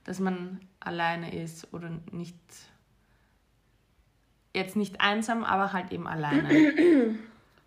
dass 0.04 0.20
man 0.20 0.60
alleine 0.80 1.36
ist 1.42 1.74
oder 1.74 1.90
nicht. 2.12 2.36
Jetzt 4.56 4.76
nicht 4.76 5.00
einsam, 5.00 5.44
aber 5.44 5.74
halt 5.74 5.92
eben 5.92 6.08
alleine. 6.08 6.50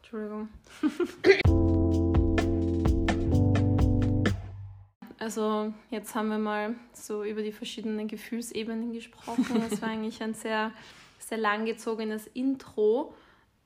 Entschuldigung. 0.03 0.49
Also 5.23 5.73
jetzt 5.91 6.17
haben 6.17 6.31
wir 6.31 6.39
mal 6.39 6.75
so 6.93 7.23
über 7.23 7.43
die 7.43 7.53
verschiedenen 7.53 8.09
Gefühlsebenen 8.09 8.93
gesprochen. 8.93 9.63
Das 9.71 9.81
war 9.81 9.89
eigentlich 9.89 10.21
ein 10.21 10.35
sehr, 10.35 10.73
sehr 11.21 11.39
langgezogenes 11.39 12.27
Intro. 12.35 13.15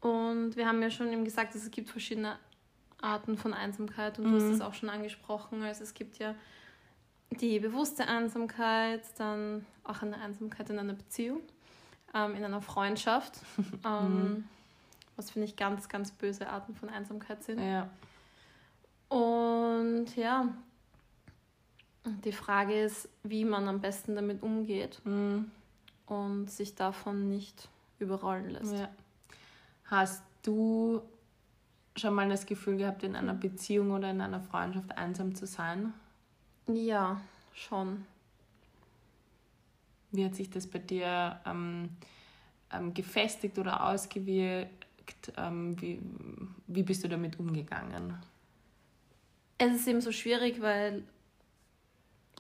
Und 0.03 0.55
wir 0.57 0.67
haben 0.67 0.83
ja 0.83 0.91
schon 0.91 1.11
eben 1.11 1.25
gesagt, 1.25 1.55
dass 1.55 1.63
es 1.63 1.71
gibt 1.71 1.89
verschiedene 1.89 2.37
Arten 3.01 3.39
von 3.39 3.55
Einsamkeit 3.55 4.19
und 4.19 4.27
mhm. 4.27 4.31
du 4.33 4.37
hast 4.37 4.45
mhm. 4.45 4.53
es 4.53 4.61
auch 4.61 4.75
schon 4.75 4.91
angesprochen. 4.91 5.63
Also 5.63 5.83
es 5.83 5.95
gibt 5.95 6.19
ja 6.19 6.35
die 7.31 7.59
bewusste 7.59 8.07
Einsamkeit, 8.07 9.01
dann 9.17 9.65
auch 9.83 10.03
eine 10.03 10.19
Einsamkeit 10.19 10.69
in 10.69 10.79
einer 10.79 10.93
Beziehung, 10.93 11.41
ähm, 12.13 12.35
in 12.35 12.45
einer 12.45 12.61
Freundschaft, 12.61 13.41
ähm, 13.87 14.25
mhm. 14.25 14.45
was 15.17 15.31
finde 15.31 15.49
ich 15.49 15.57
ganz, 15.57 15.89
ganz 15.89 16.11
böse 16.11 16.51
Arten 16.51 16.75
von 16.75 16.91
Einsamkeit 16.91 17.43
sind. 17.45 17.61
Ja. 17.61 17.89
Und 19.09 20.15
ja, 20.17 20.49
die 22.25 22.33
Frage 22.33 22.81
ist, 22.81 23.09
wie 23.23 23.45
man 23.45 23.69
am 23.69 23.81
besten 23.81 24.15
damit 24.15 24.43
umgeht 24.43 25.01
mhm. 25.05 25.51
und 26.07 26.51
sich 26.51 26.75
davon 26.75 27.29
nicht 27.29 27.69
überrollen 27.99 28.51
lässt. 28.51 28.75
Ja. 28.75 28.89
Hast 29.85 30.23
du 30.43 31.03
schon 31.97 32.15
mal 32.15 32.29
das 32.29 32.47
Gefühl 32.47 32.77
gehabt, 32.77 33.03
in 33.03 33.17
einer 33.17 33.35
Beziehung 33.35 33.91
oder 33.91 34.11
in 34.11 34.21
einer 34.21 34.41
Freundschaft 34.41 34.97
einsam 34.97 35.35
zu 35.35 35.47
sein? 35.47 35.93
Ja, 36.67 37.21
schon. 37.55 38.05
Wie 40.13 40.25
hat 40.25 40.35
sich 40.35 40.51
das 40.51 40.67
bei 40.67 40.79
dir 40.79 41.41
ähm, 41.47 41.91
ähm, 42.73 42.95
gefestigt 42.95 43.59
oder 43.59 43.89
ausgewirkt? 43.89 45.33
Ähm, 45.37 45.81
wie, 45.81 46.01
wie 46.67 46.83
bist 46.83 47.05
du 47.05 47.09
damit 47.09 47.39
umgegangen? 47.39 48.15
Es 49.59 49.75
ist 49.75 49.89
eben 49.89 50.01
so 50.01 50.13
schwierig, 50.13 50.61
weil 50.61 51.05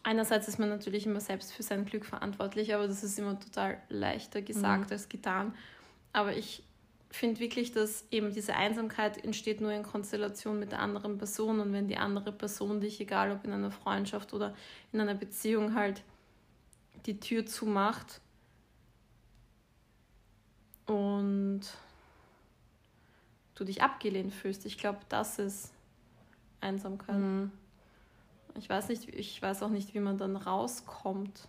einerseits 0.06 0.46
ist 0.46 0.58
man 0.58 0.68
natürlich 0.68 1.04
immer 1.04 1.20
selbst 1.20 1.52
für 1.52 1.64
sein 1.64 1.84
Glück 1.84 2.06
verantwortlich, 2.06 2.72
aber 2.72 2.86
das 2.86 3.02
ist 3.02 3.18
immer 3.18 3.38
total 3.40 3.78
leichter 3.88 4.40
gesagt 4.40 4.86
mhm. 4.86 4.92
als 4.92 5.08
getan. 5.08 5.52
Aber 6.12 6.36
ich 6.36 6.62
finde 7.10 7.40
wirklich, 7.40 7.72
dass 7.72 8.04
eben 8.12 8.32
diese 8.32 8.54
Einsamkeit 8.54 9.22
entsteht 9.24 9.60
nur 9.60 9.72
in 9.72 9.82
Konstellation 9.82 10.60
mit 10.60 10.70
der 10.70 10.78
anderen 10.78 11.18
Person 11.18 11.58
und 11.58 11.72
wenn 11.72 11.88
die 11.88 11.96
andere 11.96 12.30
Person 12.30 12.80
dich, 12.80 13.00
egal 13.00 13.32
ob 13.32 13.44
in 13.44 13.52
einer 13.52 13.72
Freundschaft 13.72 14.32
oder 14.32 14.54
in 14.92 15.00
einer 15.00 15.14
Beziehung, 15.14 15.74
halt 15.74 16.02
die 17.06 17.18
Tür 17.18 17.44
zumacht 17.44 18.20
und 20.86 21.62
du 23.56 23.64
dich 23.64 23.82
abgelehnt 23.82 24.32
fühlst. 24.32 24.66
Ich 24.66 24.78
glaube, 24.78 25.00
das 25.08 25.40
ist 25.40 25.72
Einsamkeit. 26.60 27.18
Mhm. 27.18 27.50
Ich 28.58 28.68
weiß 28.68 28.88
nicht, 28.88 29.08
ich 29.08 29.40
weiß 29.40 29.62
auch 29.62 29.68
nicht, 29.68 29.94
wie 29.94 30.00
man 30.00 30.18
dann 30.18 30.36
rauskommt. 30.36 31.48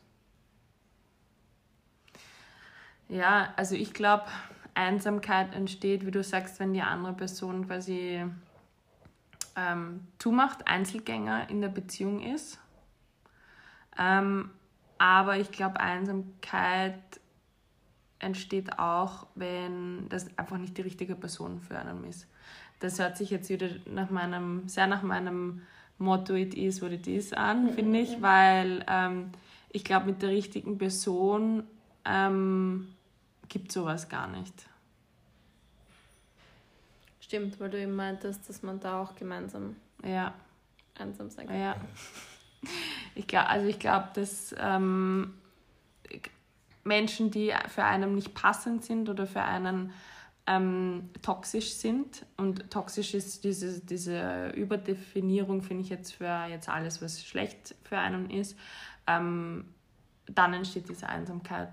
Ja, 3.10 3.54
also 3.56 3.76
ich 3.76 3.94
glaube, 3.94 4.26
Einsamkeit 4.74 5.56
entsteht, 5.56 6.06
wie 6.06 6.12
du 6.12 6.24
sagst, 6.24 6.60
wenn 6.60 6.74
die 6.74 6.82
andere 6.82 7.14
Person 7.14 7.66
quasi 7.68 8.24
ähm, 9.56 10.08
zumacht, 10.20 10.68
Einzelgänger 10.68 11.50
in 11.50 11.62
der 11.62 11.70
Beziehung 11.70 12.22
ist. 12.22 12.60
Ähm, 13.98 14.52
aber 14.98 15.38
ich 15.38 15.52
glaube, 15.52 15.80
Einsamkeit 15.80 17.02
entsteht 18.20 18.78
auch, 18.80 19.28
wenn 19.36 20.10
das 20.10 20.38
einfach 20.38 20.58
nicht 20.58 20.78
die 20.78 20.82
richtige 20.82 21.16
Person 21.16 21.62
für 21.62 21.78
einen 21.78 22.04
ist. 22.04 22.28
Das 22.80 23.00
hört 23.00 23.18
sich 23.18 23.30
jetzt 23.30 23.50
wieder 23.50 23.70
nach 23.86 24.10
meinem, 24.10 24.68
sehr 24.68 24.88
nach 24.88 25.02
meinem 25.02 25.62
Motto 26.00 26.34
It 26.36 26.54
is 26.54 26.82
what 26.82 26.92
it 26.92 27.08
is 27.08 27.34
an, 27.34 27.66
mhm, 27.66 27.74
finde 27.74 28.00
ich, 28.00 28.22
weil 28.22 28.86
ähm, 28.88 29.32
ich 29.70 29.84
glaube, 29.84 30.08
mit 30.08 30.22
der 30.22 30.30
richtigen 30.30 30.77
Person 30.77 31.63
ähm, 32.06 32.94
gibt 33.48 33.72
sowas 33.72 34.10
gar 34.10 34.27
nicht. 34.27 34.54
Stimmt, 37.20 37.60
weil 37.60 37.70
du 37.70 37.82
eben 37.82 37.96
meintest, 37.96 38.48
dass 38.48 38.63
man 38.63 38.80
da 38.80 39.01
auch 39.01 39.16
gemeinsam 39.16 39.75
ja. 40.04 40.34
einsam 40.98 41.30
sein 41.30 41.48
kann. 41.48 41.60
Ja. 41.60 41.75
Ich 43.16 43.27
glaube, 43.27 43.50
also 43.50 43.68
ich 43.68 43.80
glaube, 43.80 44.10
dass 44.13 44.56
ähm, 44.58 45.34
Menschen, 46.84 47.32
die 47.32 47.54
für 47.68 47.84
einen 47.84 48.16
nicht 48.16 48.34
passend 48.34 48.86
sind 48.86 49.10
oder 49.10 49.27
für 49.27 49.44
einen 49.44 49.92
ähm, 50.48 51.10
toxisch 51.22 51.74
sind. 51.74 52.25
Und 52.38 52.72
toxisch 52.72 53.13
ist 53.13 53.44
diese, 53.44 53.82
diese 53.82 54.50
Überdefinierung, 54.56 55.62
finde 55.62 55.84
ich 55.84 55.89
jetzt 55.89 56.13
für 56.13 56.46
jetzt 56.50 56.70
alles, 56.70 57.01
was 57.01 57.24
schlecht 57.24 57.75
für 57.84 57.98
einen 57.98 58.30
ist. 58.30 58.58
Ähm, 59.06 59.66
dann 60.27 60.54
entsteht 60.54 60.89
diese 60.89 61.08
Einsamkeit. 61.08 61.70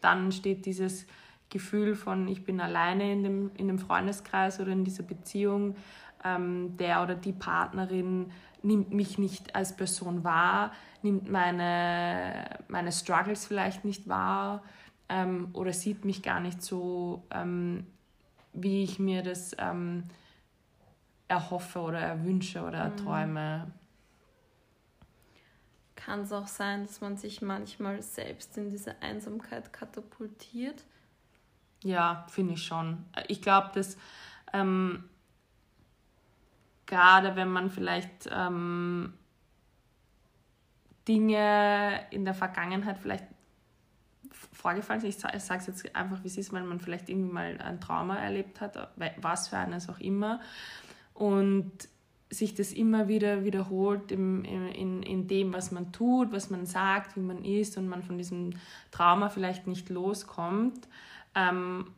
Dann 0.00 0.26
entsteht 0.26 0.66
dieses 0.66 1.06
Gefühl 1.50 1.94
von, 1.94 2.28
ich 2.28 2.44
bin 2.44 2.60
alleine 2.60 3.12
in 3.12 3.22
dem, 3.22 3.50
in 3.56 3.68
dem 3.68 3.78
Freundeskreis 3.78 4.58
oder 4.60 4.72
in 4.72 4.84
dieser 4.84 5.02
Beziehung. 5.02 5.76
Ähm, 6.24 6.76
der 6.76 7.02
oder 7.02 7.16
die 7.16 7.32
Partnerin 7.32 8.30
nimmt 8.62 8.92
mich 8.92 9.18
nicht 9.18 9.56
als 9.56 9.76
Person 9.76 10.22
wahr, 10.22 10.72
nimmt 11.02 11.28
meine, 11.28 12.58
meine 12.68 12.92
Struggles 12.92 13.44
vielleicht 13.44 13.84
nicht 13.84 14.08
wahr 14.08 14.62
ähm, 15.08 15.48
oder 15.52 15.72
sieht 15.72 16.04
mich 16.04 16.22
gar 16.22 16.38
nicht 16.38 16.62
so 16.62 17.24
ähm, 17.32 17.86
wie 18.52 18.84
ich 18.84 18.98
mir 18.98 19.22
das 19.22 19.56
ähm, 19.58 20.04
erhoffe 21.28 21.80
oder 21.80 22.00
erwünsche 22.00 22.62
oder 22.62 22.78
erträume. 22.78 23.66
Mhm. 23.66 23.72
Kann 25.96 26.20
es 26.20 26.32
auch 26.32 26.48
sein, 26.48 26.84
dass 26.84 27.00
man 27.00 27.16
sich 27.16 27.42
manchmal 27.42 28.02
selbst 28.02 28.58
in 28.58 28.70
diese 28.70 29.00
Einsamkeit 29.00 29.72
katapultiert? 29.72 30.84
Ja, 31.84 32.26
finde 32.28 32.54
ich 32.54 32.64
schon. 32.64 33.04
Ich 33.28 33.40
glaube, 33.40 33.70
dass 33.74 33.96
ähm, 34.52 35.04
gerade 36.86 37.36
wenn 37.36 37.48
man 37.48 37.70
vielleicht 37.70 38.28
ähm, 38.30 39.14
Dinge 41.08 42.00
in 42.10 42.24
der 42.24 42.34
Vergangenheit 42.34 42.98
vielleicht 42.98 43.24
vorgefallen 44.62 45.00
sind. 45.00 45.10
Ich 45.10 45.18
sage 45.18 45.36
es 45.36 45.66
jetzt 45.66 45.94
einfach, 45.94 46.22
wie 46.22 46.28
es 46.28 46.38
ist, 46.38 46.52
weil 46.52 46.62
man 46.62 46.78
vielleicht 46.78 47.08
irgendwie 47.08 47.32
mal 47.32 47.58
ein 47.58 47.80
Trauma 47.80 48.16
erlebt 48.16 48.60
hat, 48.60 48.90
was 49.20 49.48
für 49.48 49.56
eines 49.58 49.88
auch 49.88 49.98
immer. 49.98 50.40
Und 51.14 51.70
sich 52.30 52.54
das 52.54 52.72
immer 52.72 53.08
wieder 53.08 53.44
wiederholt 53.44 54.10
im, 54.10 54.44
in, 54.44 55.02
in 55.02 55.26
dem, 55.26 55.52
was 55.52 55.70
man 55.70 55.92
tut, 55.92 56.32
was 56.32 56.48
man 56.48 56.64
sagt, 56.64 57.16
wie 57.16 57.20
man 57.20 57.44
ist 57.44 57.76
und 57.76 57.88
man 57.88 58.02
von 58.02 58.16
diesem 58.16 58.54
Trauma 58.90 59.28
vielleicht 59.28 59.66
nicht 59.66 59.90
loskommt, 59.90 60.88
ähm, 61.34 61.88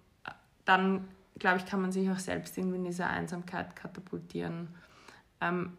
dann 0.65 1.07
glaube 1.39 1.59
ich, 1.59 1.67
kann 1.67 1.81
man 1.81 1.93
sich 1.93 2.11
auch 2.11 2.19
selbst 2.19 2.59
in 2.59 2.85
dieser 2.85 3.09
Einsamkeit 3.09 3.77
katapultieren. 3.77 4.69
Ähm, 5.41 5.77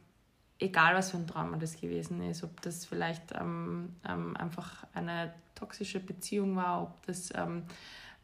egal 0.59 0.95
was 0.95 1.11
für 1.11 1.17
ein 1.17 1.27
Trauma 1.27 1.57
das 1.57 1.79
gewesen 1.79 2.21
ist, 2.23 2.43
ob 2.43 2.61
das 2.61 2.85
vielleicht 2.85 3.33
ähm, 3.33 3.95
ähm, 4.07 4.35
einfach 4.37 4.85
eine 4.93 5.33
toxische 5.53 5.99
Beziehung 5.99 6.55
war, 6.55 6.83
ob 6.83 7.05
das 7.05 7.29
ähm, 7.35 7.63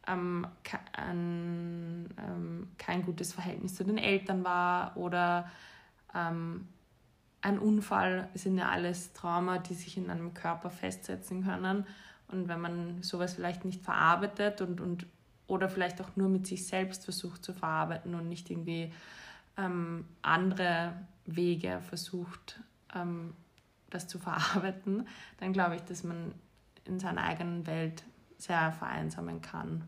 ähm, 0.06 0.46
ein, 0.92 2.08
ähm, 2.18 2.68
kein 2.78 3.04
gutes 3.04 3.32
Verhältnis 3.32 3.74
zu 3.74 3.84
den 3.84 3.98
Eltern 3.98 4.44
war 4.44 4.96
oder 4.96 5.50
ähm, 6.14 6.68
ein 7.40 7.58
Unfall, 7.58 8.28
sind 8.34 8.56
ja 8.58 8.68
alles 8.68 9.12
Trauma, 9.12 9.58
die 9.58 9.74
sich 9.74 9.96
in 9.96 10.10
einem 10.10 10.32
Körper 10.32 10.70
festsetzen 10.70 11.44
können. 11.44 11.86
Und 12.28 12.48
wenn 12.48 12.60
man 12.60 13.02
sowas 13.02 13.34
vielleicht 13.34 13.64
nicht 13.64 13.82
verarbeitet 13.82 14.60
und, 14.60 14.80
und 14.80 15.06
oder 15.48 15.68
vielleicht 15.68 16.00
auch 16.00 16.16
nur 16.16 16.28
mit 16.28 16.46
sich 16.46 16.66
selbst 16.66 17.04
versucht 17.04 17.44
zu 17.44 17.52
verarbeiten 17.52 18.14
und 18.14 18.28
nicht 18.28 18.48
irgendwie 18.48 18.92
ähm, 19.56 20.06
andere 20.22 20.94
Wege 21.26 21.80
versucht, 21.88 22.60
ähm, 22.94 23.34
das 23.90 24.08
zu 24.08 24.18
verarbeiten, 24.18 25.06
dann 25.38 25.52
glaube 25.52 25.76
ich, 25.76 25.82
dass 25.82 26.04
man 26.04 26.34
in 26.84 26.98
seiner 26.98 27.22
eigenen 27.22 27.66
Welt 27.66 28.02
sehr 28.38 28.72
vereinsamen 28.72 29.40
kann. 29.40 29.86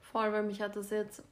Voll, 0.00 0.32
weil 0.32 0.42
mich 0.42 0.60
hat 0.62 0.76
das 0.76 0.90
jetzt 0.90 1.22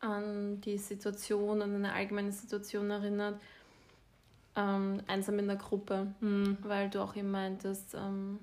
an 0.00 0.60
die 0.60 0.78
Situation, 0.78 1.62
an 1.62 1.74
eine 1.74 1.92
allgemeine 1.92 2.32
Situation 2.32 2.90
erinnert, 2.90 3.40
ähm, 4.54 5.02
einsam 5.06 5.38
in 5.38 5.46
der 5.46 5.56
Gruppe, 5.56 6.14
mhm. 6.20 6.56
weil 6.62 6.88
du 6.88 7.02
auch 7.02 7.14
eben 7.14 7.30
meintest, 7.30 7.94
ähm, 7.94 8.38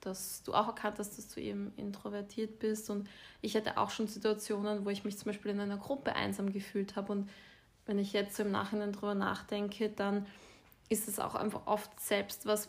dass 0.00 0.42
du 0.44 0.54
auch 0.54 0.68
erkannt 0.68 0.98
hast, 1.00 1.18
dass 1.18 1.28
du 1.28 1.40
eben 1.40 1.72
introvertiert 1.76 2.60
bist 2.60 2.90
und 2.90 3.08
ich 3.40 3.56
hatte 3.56 3.76
auch 3.76 3.90
schon 3.90 4.06
Situationen, 4.06 4.84
wo 4.84 4.90
ich 4.90 5.04
mich 5.04 5.18
zum 5.18 5.26
Beispiel 5.26 5.50
in 5.50 5.60
einer 5.60 5.78
Gruppe 5.78 6.14
einsam 6.14 6.52
gefühlt 6.52 6.94
habe 6.94 7.12
und 7.12 7.30
wenn 7.86 7.98
ich 7.98 8.12
jetzt 8.12 8.36
so 8.36 8.42
im 8.42 8.50
Nachhinein 8.50 8.92
drüber 8.92 9.14
nachdenke, 9.14 9.88
dann 9.88 10.26
ist 10.88 11.08
es 11.08 11.18
auch 11.18 11.34
einfach 11.34 11.66
oft 11.66 11.98
selbst 12.00 12.46
was, 12.46 12.68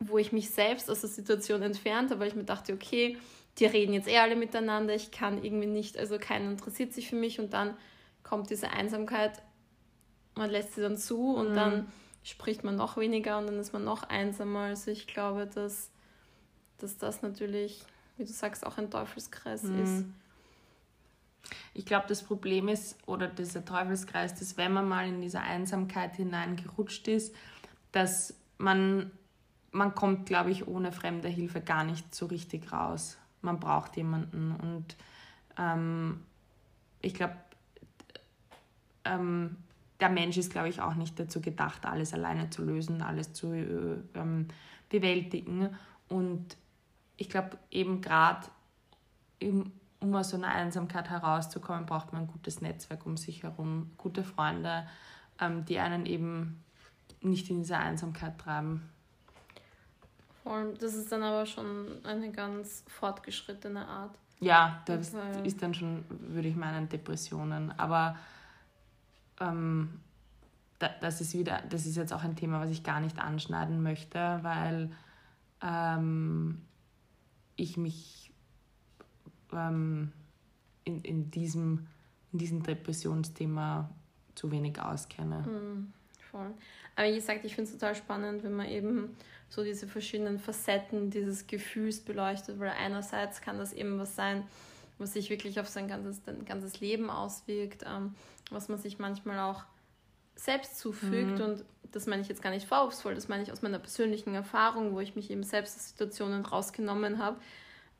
wo 0.00 0.18
ich 0.18 0.32
mich 0.32 0.50
selbst 0.50 0.90
aus 0.90 1.00
der 1.00 1.10
Situation 1.10 1.62
entfernt 1.62 2.10
habe, 2.10 2.20
weil 2.20 2.28
ich 2.28 2.34
mir 2.34 2.44
dachte, 2.44 2.72
okay, 2.72 3.16
die 3.58 3.66
reden 3.66 3.92
jetzt 3.92 4.08
eh 4.08 4.18
alle 4.18 4.36
miteinander, 4.36 4.94
ich 4.94 5.10
kann 5.10 5.42
irgendwie 5.42 5.66
nicht, 5.66 5.98
also 5.98 6.18
keiner 6.18 6.50
interessiert 6.50 6.92
sich 6.92 7.08
für 7.08 7.16
mich 7.16 7.40
und 7.40 7.52
dann 7.52 7.76
kommt 8.22 8.50
diese 8.50 8.70
Einsamkeit, 8.70 9.42
man 10.34 10.50
lässt 10.50 10.74
sie 10.74 10.80
dann 10.80 10.96
zu 10.96 11.34
und 11.34 11.50
mhm. 11.50 11.54
dann 11.54 11.92
spricht 12.22 12.62
man 12.62 12.76
noch 12.76 12.96
weniger 12.96 13.38
und 13.38 13.46
dann 13.46 13.58
ist 13.58 13.72
man 13.72 13.84
noch 13.84 14.04
einsamer. 14.04 14.60
Also 14.60 14.90
ich 14.90 15.06
glaube, 15.06 15.46
dass, 15.46 15.90
dass 16.78 16.96
das 16.96 17.22
natürlich, 17.22 17.82
wie 18.16 18.24
du 18.24 18.32
sagst, 18.32 18.64
auch 18.64 18.78
ein 18.78 18.90
Teufelskreis 18.90 19.64
mhm. 19.64 19.82
ist. 19.82 20.04
Ich 21.74 21.86
glaube, 21.86 22.06
das 22.08 22.22
Problem 22.22 22.68
ist, 22.68 22.98
oder 23.06 23.28
dieser 23.28 23.64
Teufelskreis, 23.64 24.34
dass 24.34 24.56
wenn 24.56 24.72
man 24.72 24.88
mal 24.88 25.08
in 25.08 25.20
diese 25.20 25.40
Einsamkeit 25.40 26.16
hineingerutscht 26.16 27.08
ist, 27.08 27.34
dass 27.92 28.34
man, 28.58 29.10
man 29.70 29.94
kommt, 29.94 30.26
glaube 30.26 30.50
ich, 30.50 30.66
ohne 30.66 30.92
fremde 30.92 31.28
Hilfe 31.28 31.60
gar 31.60 31.84
nicht 31.84 32.14
so 32.14 32.26
richtig 32.26 32.72
raus. 32.72 33.18
Man 33.40 33.60
braucht 33.60 33.96
jemanden. 33.96 34.52
Und 34.52 34.96
ähm, 35.58 36.20
ich 37.00 37.14
glaube, 37.14 37.36
ähm, 39.04 39.56
der 40.00 40.08
Mensch 40.08 40.36
ist, 40.36 40.52
glaube 40.52 40.68
ich, 40.68 40.80
auch 40.80 40.94
nicht 40.94 41.18
dazu 41.18 41.40
gedacht, 41.40 41.86
alles 41.86 42.14
alleine 42.14 42.50
zu 42.50 42.64
lösen, 42.64 43.02
alles 43.02 43.32
zu 43.32 43.52
äh, 43.52 43.96
ähm, 44.14 44.48
bewältigen. 44.88 45.70
Und 46.08 46.56
ich 47.16 47.28
glaube, 47.28 47.58
eben 47.70 48.00
gerade 48.00 48.46
um 50.00 50.14
aus 50.14 50.30
so 50.30 50.36
einer 50.36 50.48
Einsamkeit 50.48 51.10
herauszukommen, 51.10 51.86
braucht 51.86 52.12
man 52.12 52.22
ein 52.22 52.28
gutes 52.28 52.60
Netzwerk 52.60 53.04
um 53.06 53.16
sich 53.16 53.42
herum, 53.42 53.90
gute 53.96 54.22
Freunde, 54.22 54.86
ähm, 55.40 55.64
die 55.64 55.78
einen 55.78 56.06
eben 56.06 56.62
nicht 57.20 57.50
in 57.50 57.58
diese 57.58 57.76
Einsamkeit 57.76 58.38
treiben. 58.38 58.88
Das 60.80 60.94
ist 60.94 61.12
dann 61.12 61.22
aber 61.22 61.44
schon 61.44 62.04
eine 62.04 62.32
ganz 62.32 62.82
fortgeschrittene 62.86 63.86
Art. 63.86 64.18
Ja, 64.40 64.82
das 64.86 65.12
ist 65.44 65.62
dann 65.62 65.74
schon, 65.74 66.04
würde 66.08 66.48
ich 66.48 66.56
meinen, 66.56 66.88
Depressionen. 66.88 67.78
Aber 67.78 68.16
ähm, 69.40 70.00
da, 70.78 70.90
das 71.00 71.20
ist 71.20 71.34
wieder, 71.34 71.60
das 71.68 71.86
ist 71.86 71.96
jetzt 71.96 72.12
auch 72.12 72.22
ein 72.22 72.36
Thema, 72.36 72.60
was 72.60 72.70
ich 72.70 72.82
gar 72.82 73.00
nicht 73.00 73.18
anschneiden 73.18 73.82
möchte, 73.82 74.38
weil 74.42 74.90
ähm, 75.60 76.62
ich 77.56 77.76
mich 77.76 78.27
ähm, 79.52 80.12
in, 80.84 81.02
in, 81.02 81.30
diesem, 81.30 81.86
in 82.32 82.38
diesem 82.38 82.62
Depressionsthema 82.62 83.90
zu 84.34 84.50
wenig 84.50 84.80
auskenne. 84.80 85.44
Mhm, 85.46 85.92
voll. 86.30 86.54
Aber 86.96 87.08
wie 87.08 87.14
gesagt, 87.14 87.44
ich 87.44 87.54
finde 87.54 87.70
es 87.70 87.78
total 87.78 87.94
spannend, 87.94 88.42
wenn 88.42 88.54
man 88.54 88.68
eben 88.68 89.16
so 89.48 89.64
diese 89.64 89.86
verschiedenen 89.86 90.38
Facetten 90.38 91.10
dieses 91.10 91.46
Gefühls 91.46 92.00
beleuchtet, 92.00 92.58
weil 92.58 92.70
einerseits 92.70 93.40
kann 93.40 93.58
das 93.58 93.72
eben 93.72 93.98
was 93.98 94.14
sein, 94.14 94.44
was 94.98 95.12
sich 95.12 95.30
wirklich 95.30 95.60
auf 95.60 95.68
sein 95.68 95.88
ganzes, 95.88 96.20
ganzes 96.44 96.80
Leben 96.80 97.08
auswirkt, 97.08 97.84
ähm, 97.86 98.14
was 98.50 98.68
man 98.68 98.78
sich 98.78 98.98
manchmal 98.98 99.38
auch 99.38 99.64
selbst 100.34 100.78
zufügt. 100.78 101.38
Mhm. 101.38 101.44
Und 101.44 101.64
das 101.92 102.06
meine 102.06 102.22
ich 102.22 102.28
jetzt 102.28 102.42
gar 102.42 102.50
nicht 102.50 102.66
vorwurfsvoll, 102.66 103.14
das 103.14 103.28
meine 103.28 103.42
ich 103.42 103.52
aus 103.52 103.62
meiner 103.62 103.78
persönlichen 103.78 104.34
Erfahrung, 104.34 104.92
wo 104.92 105.00
ich 105.00 105.16
mich 105.16 105.30
eben 105.30 105.42
selbst 105.42 105.76
aus 105.76 105.88
Situationen 105.90 106.44
rausgenommen 106.44 107.18
habe 107.18 107.38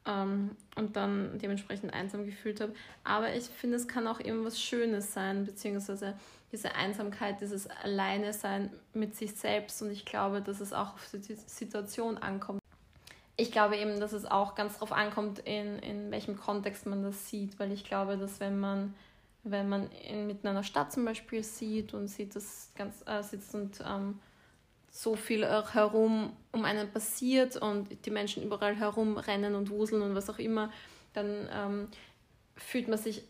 ähm, 0.06 0.50
und 0.76 0.96
dann 0.96 1.38
dementsprechend 1.38 1.92
einsam 1.92 2.24
gefühlt 2.24 2.60
habe. 2.60 2.74
Aber 3.04 3.34
ich 3.34 3.44
finde, 3.44 3.76
es 3.76 3.88
kann 3.88 4.06
auch 4.06 4.20
eben 4.20 4.44
was 4.44 4.60
Schönes 4.60 5.12
sein, 5.12 5.44
beziehungsweise 5.44 6.14
diese 6.52 6.74
Einsamkeit, 6.74 7.40
dieses 7.40 7.68
Alleine 7.68 8.32
sein 8.32 8.70
mit 8.94 9.14
sich 9.16 9.34
selbst. 9.34 9.82
Und 9.82 9.90
ich 9.90 10.04
glaube, 10.04 10.40
dass 10.40 10.60
es 10.60 10.72
auch 10.72 10.94
auf 10.94 11.10
die 11.12 11.34
Situation 11.34 12.16
ankommt 12.18 12.60
ich 13.40 13.52
glaube 13.52 13.76
eben, 13.76 14.00
dass 14.00 14.12
es 14.12 14.26
auch 14.26 14.56
ganz 14.56 14.74
darauf 14.74 14.92
ankommt, 14.92 15.38
in, 15.38 15.78
in 15.78 16.10
welchem 16.10 16.36
Kontext 16.36 16.86
man 16.86 17.04
das 17.04 17.28
sieht, 17.28 17.58
weil 17.60 17.70
ich 17.70 17.84
glaube, 17.84 18.18
dass 18.18 18.40
wenn 18.40 18.58
man, 18.58 18.94
wenn 19.44 19.68
man 19.68 19.88
in, 20.08 20.26
mitten 20.26 20.48
in 20.48 20.50
einer 20.50 20.64
Stadt 20.64 20.92
zum 20.92 21.04
Beispiel 21.04 21.44
sieht 21.44 21.94
und 21.94 22.08
sieht, 22.08 22.34
dass 22.34 22.72
ganz 22.76 22.96
äh, 23.06 23.22
sitzt 23.22 23.54
und 23.54 23.80
ähm, 23.88 24.18
so 24.90 25.14
viel 25.14 25.44
herum 25.46 26.32
um 26.52 26.64
einen 26.64 26.90
passiert 26.90 27.56
und 27.56 28.04
die 28.04 28.10
Menschen 28.10 28.42
überall 28.42 28.74
herumrennen 28.74 29.54
und 29.54 29.70
wuseln 29.70 30.02
und 30.02 30.14
was 30.14 30.28
auch 30.30 30.38
immer, 30.38 30.70
dann 31.12 31.48
ähm, 31.52 31.88
fühlt 32.56 32.88
man 32.88 32.98
sich 32.98 33.24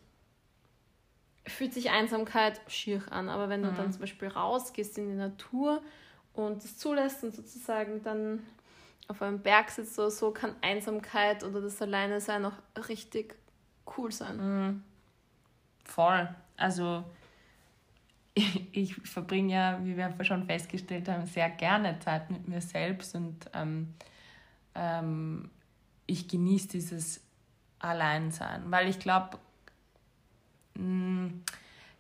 fühlt 1.47 1.73
sich 1.73 1.91
Einsamkeit 1.91 2.61
schier 2.69 3.03
an. 3.11 3.29
Aber 3.29 3.49
wenn 3.49 3.63
du 3.63 3.73
dann 3.73 3.87
mhm. 3.87 3.93
zum 3.93 4.01
Beispiel 4.01 4.29
rausgehst 4.29 4.99
in 4.99 5.09
die 5.09 5.15
Natur 5.15 5.83
und 6.35 6.63
es 6.63 6.79
zulässt 6.79 7.25
und 7.25 7.35
sozusagen 7.35 8.03
dann 8.03 8.45
auf 9.09 9.23
einem 9.23 9.41
Berg 9.41 9.71
sitzt 9.71 9.99
oder 9.99 10.11
so, 10.11 10.31
kann 10.31 10.55
Einsamkeit 10.61 11.43
oder 11.43 11.61
das 11.61 11.81
Alleine 11.81 12.21
sein 12.21 12.45
auch 12.45 12.53
richtig 12.89 13.35
cool 13.97 14.13
sein. 14.13 14.37
Mhm. 14.37 14.83
Voll. 15.85 16.29
Also 16.57 17.05
ich, 18.73 18.95
verbringe 18.97 19.53
ja, 19.53 19.81
wie 19.83 19.97
wir 19.97 20.13
schon 20.25 20.47
festgestellt 20.47 21.09
haben, 21.09 21.27
sehr 21.27 21.51
gerne 21.51 21.99
Zeit 22.01 22.31
mit 22.31 22.49
mir 22.49 22.61
selbst 22.61 23.15
und 23.15 23.51
ähm, 23.55 23.95
ähm, 24.75 25.51
ich 26.07 26.29
genieße 26.29 26.69
dieses 26.69 27.21
Alleinsein, 27.79 28.71
weil 28.71 28.89
ich 28.89 28.99
glaube, 28.99 29.39
mm, 30.75 31.27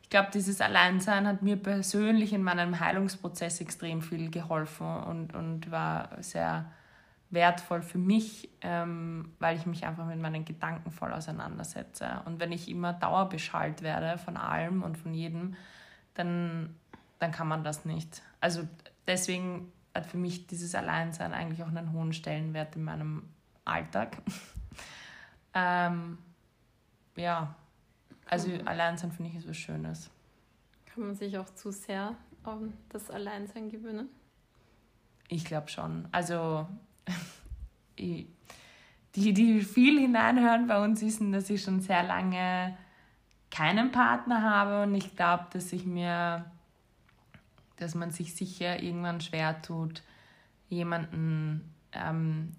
ich 0.02 0.10
glaube, 0.10 0.30
dieses 0.32 0.60
Alleinsein 0.60 1.26
hat 1.26 1.42
mir 1.42 1.56
persönlich 1.56 2.32
in 2.32 2.42
meinem 2.42 2.80
Heilungsprozess 2.80 3.60
extrem 3.60 4.00
viel 4.00 4.30
geholfen 4.30 4.86
und, 4.86 5.34
und 5.34 5.70
war 5.70 6.22
sehr 6.22 6.72
wertvoll 7.30 7.82
für 7.82 7.98
mich, 7.98 8.48
ähm, 8.62 9.34
weil 9.38 9.56
ich 9.56 9.66
mich 9.66 9.84
einfach 9.84 10.06
mit 10.06 10.18
meinen 10.18 10.44
Gedanken 10.44 10.90
voll 10.90 11.12
auseinandersetze. 11.12 12.22
Und 12.24 12.40
wenn 12.40 12.52
ich 12.52 12.70
immer 12.70 12.94
dauerbeschallt 12.94 13.82
werde 13.82 14.18
von 14.18 14.36
allem 14.36 14.82
und 14.82 14.96
von 14.96 15.12
jedem, 15.12 15.54
dann, 16.18 16.74
dann 17.18 17.32
kann 17.32 17.48
man 17.48 17.64
das 17.64 17.84
nicht. 17.84 18.22
Also 18.40 18.66
deswegen 19.06 19.72
hat 19.94 20.06
für 20.06 20.18
mich 20.18 20.46
dieses 20.46 20.74
Alleinsein 20.74 21.32
eigentlich 21.32 21.62
auch 21.62 21.68
einen 21.68 21.92
hohen 21.92 22.12
Stellenwert 22.12 22.76
in 22.76 22.84
meinem 22.84 23.28
Alltag. 23.64 24.18
ähm, 25.54 26.18
ja, 27.16 27.54
also. 28.26 28.50
Alleinsein 28.64 29.12
finde 29.12 29.30
ich 29.30 29.36
ist 29.36 29.48
was 29.48 29.56
Schönes. 29.56 30.10
Kann 30.86 31.04
man 31.04 31.14
sich 31.14 31.38
auch 31.38 31.48
zu 31.50 31.70
sehr 31.70 32.14
an 32.44 32.72
das 32.90 33.10
Alleinsein 33.10 33.68
gewöhnen? 33.68 34.08
Ich 35.28 35.44
glaube 35.44 35.68
schon. 35.68 36.08
Also 36.12 36.66
die, 37.98 38.28
die 39.14 39.60
viel 39.62 39.98
hineinhören 39.98 40.66
bei 40.66 40.82
uns, 40.82 41.02
wissen, 41.02 41.32
dass 41.32 41.50
ich 41.50 41.62
schon 41.62 41.80
sehr 41.80 42.02
lange 42.02 42.76
keinen 43.58 43.90
Partner 43.90 44.42
habe 44.42 44.84
und 44.84 44.94
ich 44.94 45.16
glaube, 45.16 45.46
dass 45.52 45.72
ich 45.72 45.84
mir, 45.84 46.44
dass 47.76 47.96
man 47.96 48.12
sich 48.12 48.36
sicher 48.36 48.80
irgendwann 48.80 49.20
schwer 49.20 49.60
tut, 49.62 50.04
jemanden 50.68 51.74
ähm, 51.92 52.52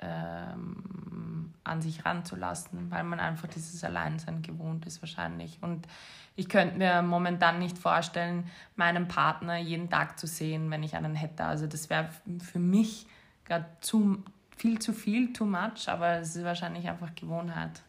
ähm, 0.00 1.54
an 1.62 1.80
sich 1.80 2.04
ranzulassen, 2.04 2.90
weil 2.90 3.04
man 3.04 3.20
einfach 3.20 3.46
dieses 3.46 3.84
Alleinsein 3.84 4.42
gewohnt 4.42 4.84
ist 4.84 5.00
wahrscheinlich. 5.00 5.58
Und 5.60 5.86
ich 6.34 6.48
könnte 6.48 6.76
mir 6.76 7.02
momentan 7.02 7.60
nicht 7.60 7.78
vorstellen, 7.78 8.50
meinen 8.74 9.06
Partner 9.06 9.58
jeden 9.58 9.90
Tag 9.90 10.18
zu 10.18 10.26
sehen, 10.26 10.72
wenn 10.72 10.82
ich 10.82 10.96
einen 10.96 11.14
hätte. 11.14 11.44
Also 11.44 11.68
das 11.68 11.88
wäre 11.88 12.08
für 12.40 12.58
mich 12.58 13.06
gerade 13.44 13.66
zu, 13.80 14.24
viel 14.56 14.80
zu 14.80 14.92
viel, 14.92 15.32
too 15.32 15.46
much, 15.46 15.88
aber 15.88 16.14
es 16.16 16.34
ist 16.34 16.42
wahrscheinlich 16.42 16.88
einfach 16.88 17.14
Gewohnheit. 17.14 17.82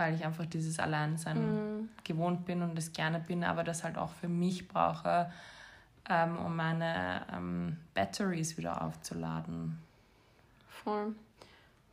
Weil 0.00 0.14
ich 0.14 0.24
einfach 0.24 0.46
dieses 0.46 0.78
Alleinsein 0.78 1.82
mm. 1.82 1.88
gewohnt 2.04 2.46
bin 2.46 2.62
und 2.62 2.78
es 2.78 2.94
gerne 2.94 3.20
bin, 3.20 3.44
aber 3.44 3.64
das 3.64 3.84
halt 3.84 3.98
auch 3.98 4.14
für 4.14 4.28
mich 4.28 4.66
brauche, 4.66 5.30
ähm, 6.08 6.38
um 6.38 6.56
meine 6.56 7.26
ähm, 7.30 7.76
Batteries 7.92 8.56
wieder 8.56 8.80
aufzuladen. 8.80 9.78
Voll. 10.70 11.14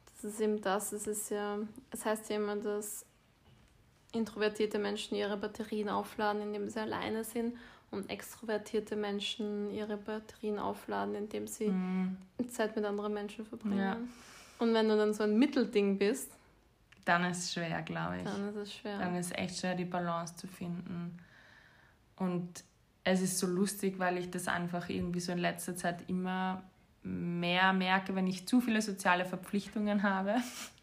Das 0.05 0.31
ist 0.31 0.39
eben 0.39 0.61
das. 0.61 0.93
Es 0.93 1.05
ist 1.05 1.31
ja, 1.31 1.57
es 1.91 2.05
heißt 2.05 2.29
ja 2.29 2.37
immer, 2.37 2.55
dass 2.55 3.05
introvertierte 4.13 4.79
Menschen 4.79 5.17
ihre 5.17 5.35
Batterien 5.35 5.89
aufladen, 5.89 6.41
indem 6.41 6.69
sie 6.69 6.79
alleine 6.79 7.25
sind 7.25 7.57
und 7.91 8.09
extrovertierte 8.09 8.95
Menschen 8.95 9.69
ihre 9.69 9.97
Batterien 9.97 10.59
aufladen, 10.59 11.13
indem 11.13 11.45
sie 11.45 11.67
mm. 11.67 12.17
Zeit 12.47 12.73
mit 12.77 12.85
anderen 12.85 13.13
Menschen 13.13 13.45
verbringen. 13.45 13.79
Ja. 13.79 13.97
Und 14.59 14.73
wenn 14.73 14.87
du 14.87 14.95
dann 14.95 15.13
so 15.13 15.23
ein 15.23 15.37
Mittelding 15.37 15.97
bist, 15.97 16.31
dann 17.07 17.23
ist 17.25 17.37
es 17.39 17.53
schwer, 17.53 17.81
glaube 17.83 18.17
ich. 18.17 18.23
Dann 18.23 18.49
ist 18.49 18.55
es 18.55 18.73
schwer. 18.73 18.97
Dann 18.99 19.15
ist 19.15 19.27
es 19.27 19.31
echt 19.33 19.59
schwer, 19.59 19.75
die 19.75 19.85
Balance 19.85 20.35
zu 20.35 20.47
finden. 20.47 21.17
Und 22.17 22.63
es 23.03 23.21
ist 23.21 23.39
so 23.39 23.47
lustig, 23.47 23.99
weil 23.99 24.17
ich 24.17 24.29
das 24.29 24.47
einfach 24.47 24.89
irgendwie 24.89 25.19
so 25.19 25.31
in 25.31 25.37
letzter 25.37 25.75
Zeit 25.75 26.09
immer 26.09 26.63
mehr 27.03 27.71
merke, 27.71 28.15
wenn 28.15 28.27
ich 28.27 28.47
zu 28.47 28.59
viele 28.59 28.81
soziale 28.81 29.23
Verpflichtungen 29.23 30.03
habe, 30.03 30.35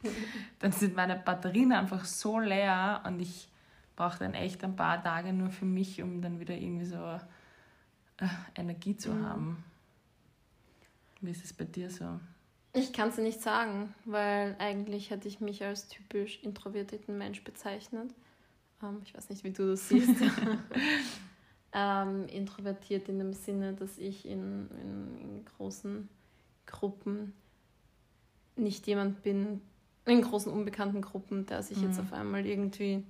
dann 0.60 0.72
sind 0.72 0.96
meine 0.96 1.16
Batterien 1.16 1.72
einfach 1.72 2.04
so 2.06 2.38
leer 2.38 3.02
und 3.04 3.20
ich 3.20 3.48
brauche 3.94 4.18
dann 4.18 4.32
echt 4.32 4.64
ein 4.64 4.74
paar 4.74 5.02
Tage 5.02 5.34
nur 5.34 5.50
für 5.50 5.66
mich, 5.66 6.02
um 6.02 6.22
dann 6.22 6.40
wieder 6.40 6.54
irgendwie 6.54 6.86
so 6.86 6.96
äh, 6.96 8.28
Energie 8.54 8.96
zu 8.96 9.10
mhm. 9.12 9.26
haben. 9.26 9.64
Wie 11.20 11.30
ist 11.30 11.44
es 11.44 11.52
bei 11.52 11.64
dir 11.64 11.90
so? 11.90 12.18
Ich 12.76 12.92
kann 12.92 13.10
es 13.10 13.18
nicht 13.18 13.40
sagen, 13.40 13.94
weil 14.04 14.56
eigentlich 14.58 15.10
hätte 15.10 15.28
ich 15.28 15.40
mich 15.40 15.62
als 15.64 15.86
typisch 15.86 16.40
introvertierten 16.42 17.16
Mensch 17.16 17.44
bezeichnet. 17.44 18.12
Ähm, 18.82 19.00
ich 19.04 19.14
weiß 19.14 19.30
nicht, 19.30 19.44
wie 19.44 19.52
du 19.52 19.68
das 19.70 19.88
siehst. 19.88 20.10
ähm, 21.72 22.26
introvertiert 22.26 23.08
in 23.08 23.20
dem 23.20 23.32
Sinne, 23.32 23.74
dass 23.74 23.96
ich 23.96 24.26
in, 24.26 24.68
in, 24.82 25.20
in, 25.20 25.44
großen 25.44 26.08
Gruppen 26.66 27.32
nicht 28.56 28.88
jemand 28.88 29.22
bin, 29.22 29.60
in 30.04 30.22
großen 30.22 30.52
unbekannten 30.52 31.00
Gruppen, 31.00 31.46
der 31.46 31.62
sich 31.62 31.78
mhm. 31.78 31.84
jetzt 31.84 32.00
auf 32.00 32.12
einmal 32.12 32.44
irgendwie 32.44 33.04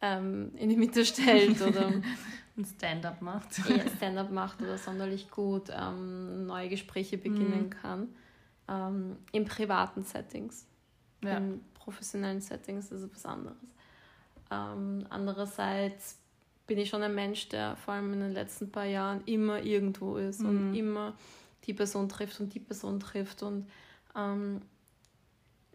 ähm, 0.00 0.52
in 0.56 0.70
die 0.70 0.76
Mitte 0.76 1.04
stellt 1.04 1.60
oder 1.60 1.88
ein 2.56 2.64
Stand-up 2.64 3.20
macht. 3.20 3.58
Ja, 3.68 3.86
Stand-up 3.96 4.30
macht 4.30 4.62
oder 4.62 4.78
sonderlich 4.78 5.30
gut 5.30 5.70
ähm, 5.70 6.46
neue 6.46 6.70
Gespräche 6.70 7.18
beginnen 7.18 7.64
mhm. 7.64 7.70
kann. 7.70 8.08
Ähm, 8.68 9.16
in 9.32 9.44
privaten 9.44 10.04
Settings. 10.04 10.66
Ja. 11.22 11.38
In 11.38 11.60
professionellen 11.74 12.40
Settings 12.40 12.92
ist 12.92 13.02
es 13.02 13.10
was 13.12 13.26
anderes. 13.26 13.56
Ähm, 14.50 15.06
andererseits 15.10 16.18
bin 16.66 16.78
ich 16.78 16.90
schon 16.90 17.02
ein 17.02 17.14
Mensch, 17.14 17.48
der 17.48 17.76
vor 17.76 17.94
allem 17.94 18.12
in 18.12 18.20
den 18.20 18.32
letzten 18.32 18.70
paar 18.70 18.84
Jahren 18.84 19.22
immer 19.24 19.62
irgendwo 19.62 20.16
ist 20.16 20.40
mhm. 20.40 20.48
und 20.48 20.74
immer 20.74 21.14
die 21.64 21.74
Person 21.74 22.08
trifft 22.08 22.40
und 22.40 22.54
die 22.54 22.60
Person 22.60 23.00
trifft. 23.00 23.42
Und 23.42 23.66
ähm, 24.14 24.60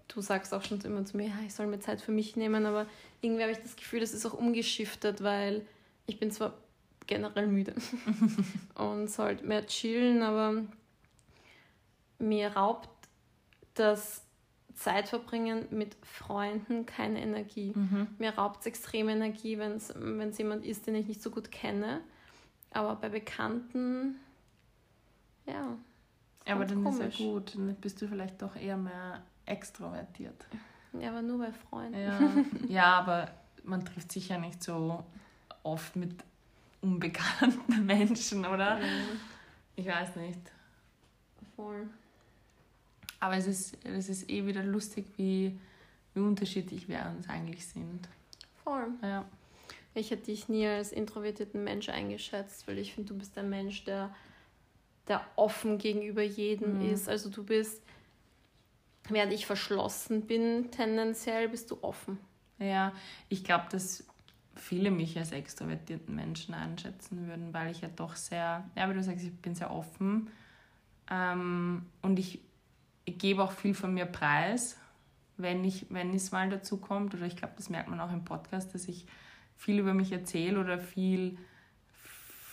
du 0.07 0.21
sagst 0.21 0.53
auch 0.53 0.63
schon 0.63 0.79
immer 0.81 1.03
zu 1.05 1.17
mir, 1.17 1.27
ja, 1.27 1.35
ich 1.45 1.53
soll 1.53 1.67
mir 1.67 1.79
Zeit 1.79 2.01
für 2.01 2.11
mich 2.11 2.35
nehmen, 2.35 2.65
aber 2.65 2.85
irgendwie 3.21 3.41
habe 3.41 3.51
ich 3.51 3.59
das 3.59 3.75
Gefühl, 3.75 3.99
das 3.99 4.13
ist 4.13 4.25
auch 4.25 4.33
umgeschiftet, 4.33 5.23
weil 5.23 5.65
ich 6.05 6.19
bin 6.19 6.31
zwar 6.31 6.53
generell 7.07 7.47
müde 7.47 7.73
und 8.75 9.09
sollte 9.09 9.45
mehr 9.45 9.65
chillen, 9.65 10.21
aber 10.21 10.63
mir 12.23 12.55
raubt 12.55 12.89
das 13.73 14.23
Zeit 14.75 15.09
verbringen 15.09 15.67
mit 15.69 15.95
Freunden 16.03 16.85
keine 16.85 17.21
Energie. 17.21 17.73
Mhm. 17.75 18.07
Mir 18.17 18.35
raubt 18.35 18.61
es 18.61 18.65
extrem 18.65 19.09
Energie, 19.09 19.57
wenn 19.57 19.73
es 19.73 20.37
jemand 20.37 20.65
ist, 20.65 20.87
den 20.87 20.95
ich 20.95 21.07
nicht 21.07 21.21
so 21.21 21.29
gut 21.29 21.51
kenne. 21.51 22.01
Aber 22.71 22.95
bei 22.95 23.09
Bekannten, 23.09 24.15
ja. 25.45 25.77
Aber 26.45 26.65
dann 26.65 26.83
komisch. 26.83 27.13
ist 27.13 27.19
ja 27.19 27.25
gut, 27.25 27.55
dann 27.55 27.75
bist 27.75 28.01
du 28.01 28.07
vielleicht 28.07 28.41
doch 28.41 28.55
eher 28.55 28.77
mehr 28.77 29.21
extrovertiert. 29.45 30.45
Ja, 30.99 31.09
aber 31.09 31.21
nur 31.21 31.39
bei 31.39 31.51
Freunden. 31.51 31.99
Ja, 31.99 32.19
ja 32.67 32.99
aber 32.99 33.31
man 33.63 33.85
trifft 33.85 34.11
sich 34.11 34.29
ja 34.29 34.37
nicht 34.37 34.63
so 34.63 35.03
oft 35.61 35.95
mit 35.95 36.15
unbekannten 36.81 37.85
Menschen, 37.85 38.45
oder? 38.45 38.77
Mhm. 38.77 39.19
Ich 39.75 39.87
weiß 39.87 40.15
nicht. 40.17 40.39
Voll. 41.55 41.87
Aber 43.23 43.37
es 43.37 43.47
ist, 43.47 43.77
es 43.85 44.09
ist 44.09 44.29
eh 44.29 44.45
wieder 44.45 44.63
lustig, 44.63 45.05
wie, 45.15 45.57
wie 46.13 46.19
unterschiedlich 46.19 46.89
wir 46.89 47.09
uns 47.15 47.29
eigentlich 47.29 47.65
sind. 47.65 48.09
Voll. 48.65 48.87
Ja. 49.01 49.23
Ich 49.93 50.11
hätte 50.11 50.25
dich 50.25 50.49
nie 50.49 50.67
als 50.67 50.91
introvertierten 50.91 51.63
Mensch 51.63 51.87
eingeschätzt, 51.87 52.67
weil 52.67 52.77
ich 52.79 52.93
finde, 52.93 53.13
du 53.13 53.17
bist 53.17 53.37
ein 53.37 53.49
Mensch, 53.49 53.85
der, 53.85 54.13
der 55.07 55.21
offen 55.37 55.77
gegenüber 55.77 56.21
jedem 56.21 56.79
mhm. 56.79 56.93
ist. 56.93 57.07
Also 57.07 57.29
du 57.29 57.45
bist, 57.45 57.81
während 59.07 59.31
ich 59.31 59.45
verschlossen 59.45 60.23
bin, 60.27 60.69
tendenziell 60.71 61.47
bist 61.47 61.71
du 61.71 61.77
offen. 61.81 62.19
Ja, 62.59 62.91
ich 63.29 63.45
glaube, 63.45 63.67
dass 63.71 64.03
viele 64.53 64.91
mich 64.91 65.17
als 65.17 65.31
extrovertierten 65.31 66.13
Menschen 66.13 66.53
einschätzen 66.55 67.25
würden, 67.25 67.53
weil 67.53 67.71
ich 67.71 67.79
ja 67.79 67.89
doch 67.95 68.17
sehr, 68.17 68.69
ja, 68.75 68.89
wie 68.89 68.93
du 68.93 69.01
sagst, 69.01 69.23
ich 69.23 69.33
bin 69.33 69.55
sehr 69.55 69.71
offen 69.71 70.29
ähm, 71.09 71.85
und 72.01 72.19
ich 72.19 72.41
ich 73.05 73.17
gebe 73.17 73.43
auch 73.43 73.51
viel 73.51 73.73
von 73.73 73.93
mir 73.93 74.05
preis, 74.05 74.77
wenn, 75.37 75.63
ich, 75.63 75.87
wenn 75.89 76.13
es 76.13 76.31
mal 76.31 76.49
dazu 76.49 76.77
kommt. 76.77 77.13
Oder 77.13 77.25
ich 77.25 77.35
glaube, 77.35 77.53
das 77.57 77.69
merkt 77.69 77.89
man 77.89 77.99
auch 77.99 78.11
im 78.11 78.23
Podcast, 78.23 78.73
dass 78.73 78.87
ich 78.87 79.05
viel 79.57 79.79
über 79.79 79.93
mich 79.93 80.11
erzähle 80.11 80.59
oder 80.59 80.79
viel, 80.79 81.37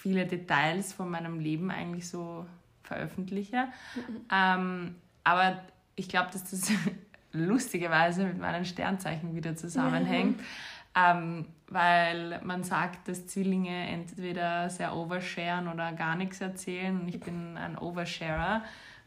viele 0.00 0.26
Details 0.26 0.92
von 0.92 1.10
meinem 1.10 1.38
Leben 1.40 1.70
eigentlich 1.70 2.08
so 2.08 2.46
veröffentliche. 2.82 3.68
Mhm. 3.94 4.20
Ähm, 4.32 4.94
aber 5.24 5.60
ich 5.94 6.08
glaube, 6.08 6.30
dass 6.32 6.50
das 6.50 6.72
lustigerweise 7.32 8.24
mit 8.24 8.38
meinen 8.38 8.64
Sternzeichen 8.64 9.34
wieder 9.34 9.56
zusammenhängt. 9.56 10.38
Mhm. 10.38 10.44
Ähm, 10.92 11.46
weil 11.68 12.40
man 12.42 12.64
sagt, 12.64 13.06
dass 13.06 13.28
Zwillinge 13.28 13.88
entweder 13.88 14.68
sehr 14.70 14.96
oversharen 14.96 15.68
oder 15.68 15.92
gar 15.92 16.16
nichts 16.16 16.40
erzählen 16.40 17.00
und 17.00 17.08
ich 17.08 17.20
bin 17.20 17.56
ein 17.56 17.78
Oversharer. 17.78 18.64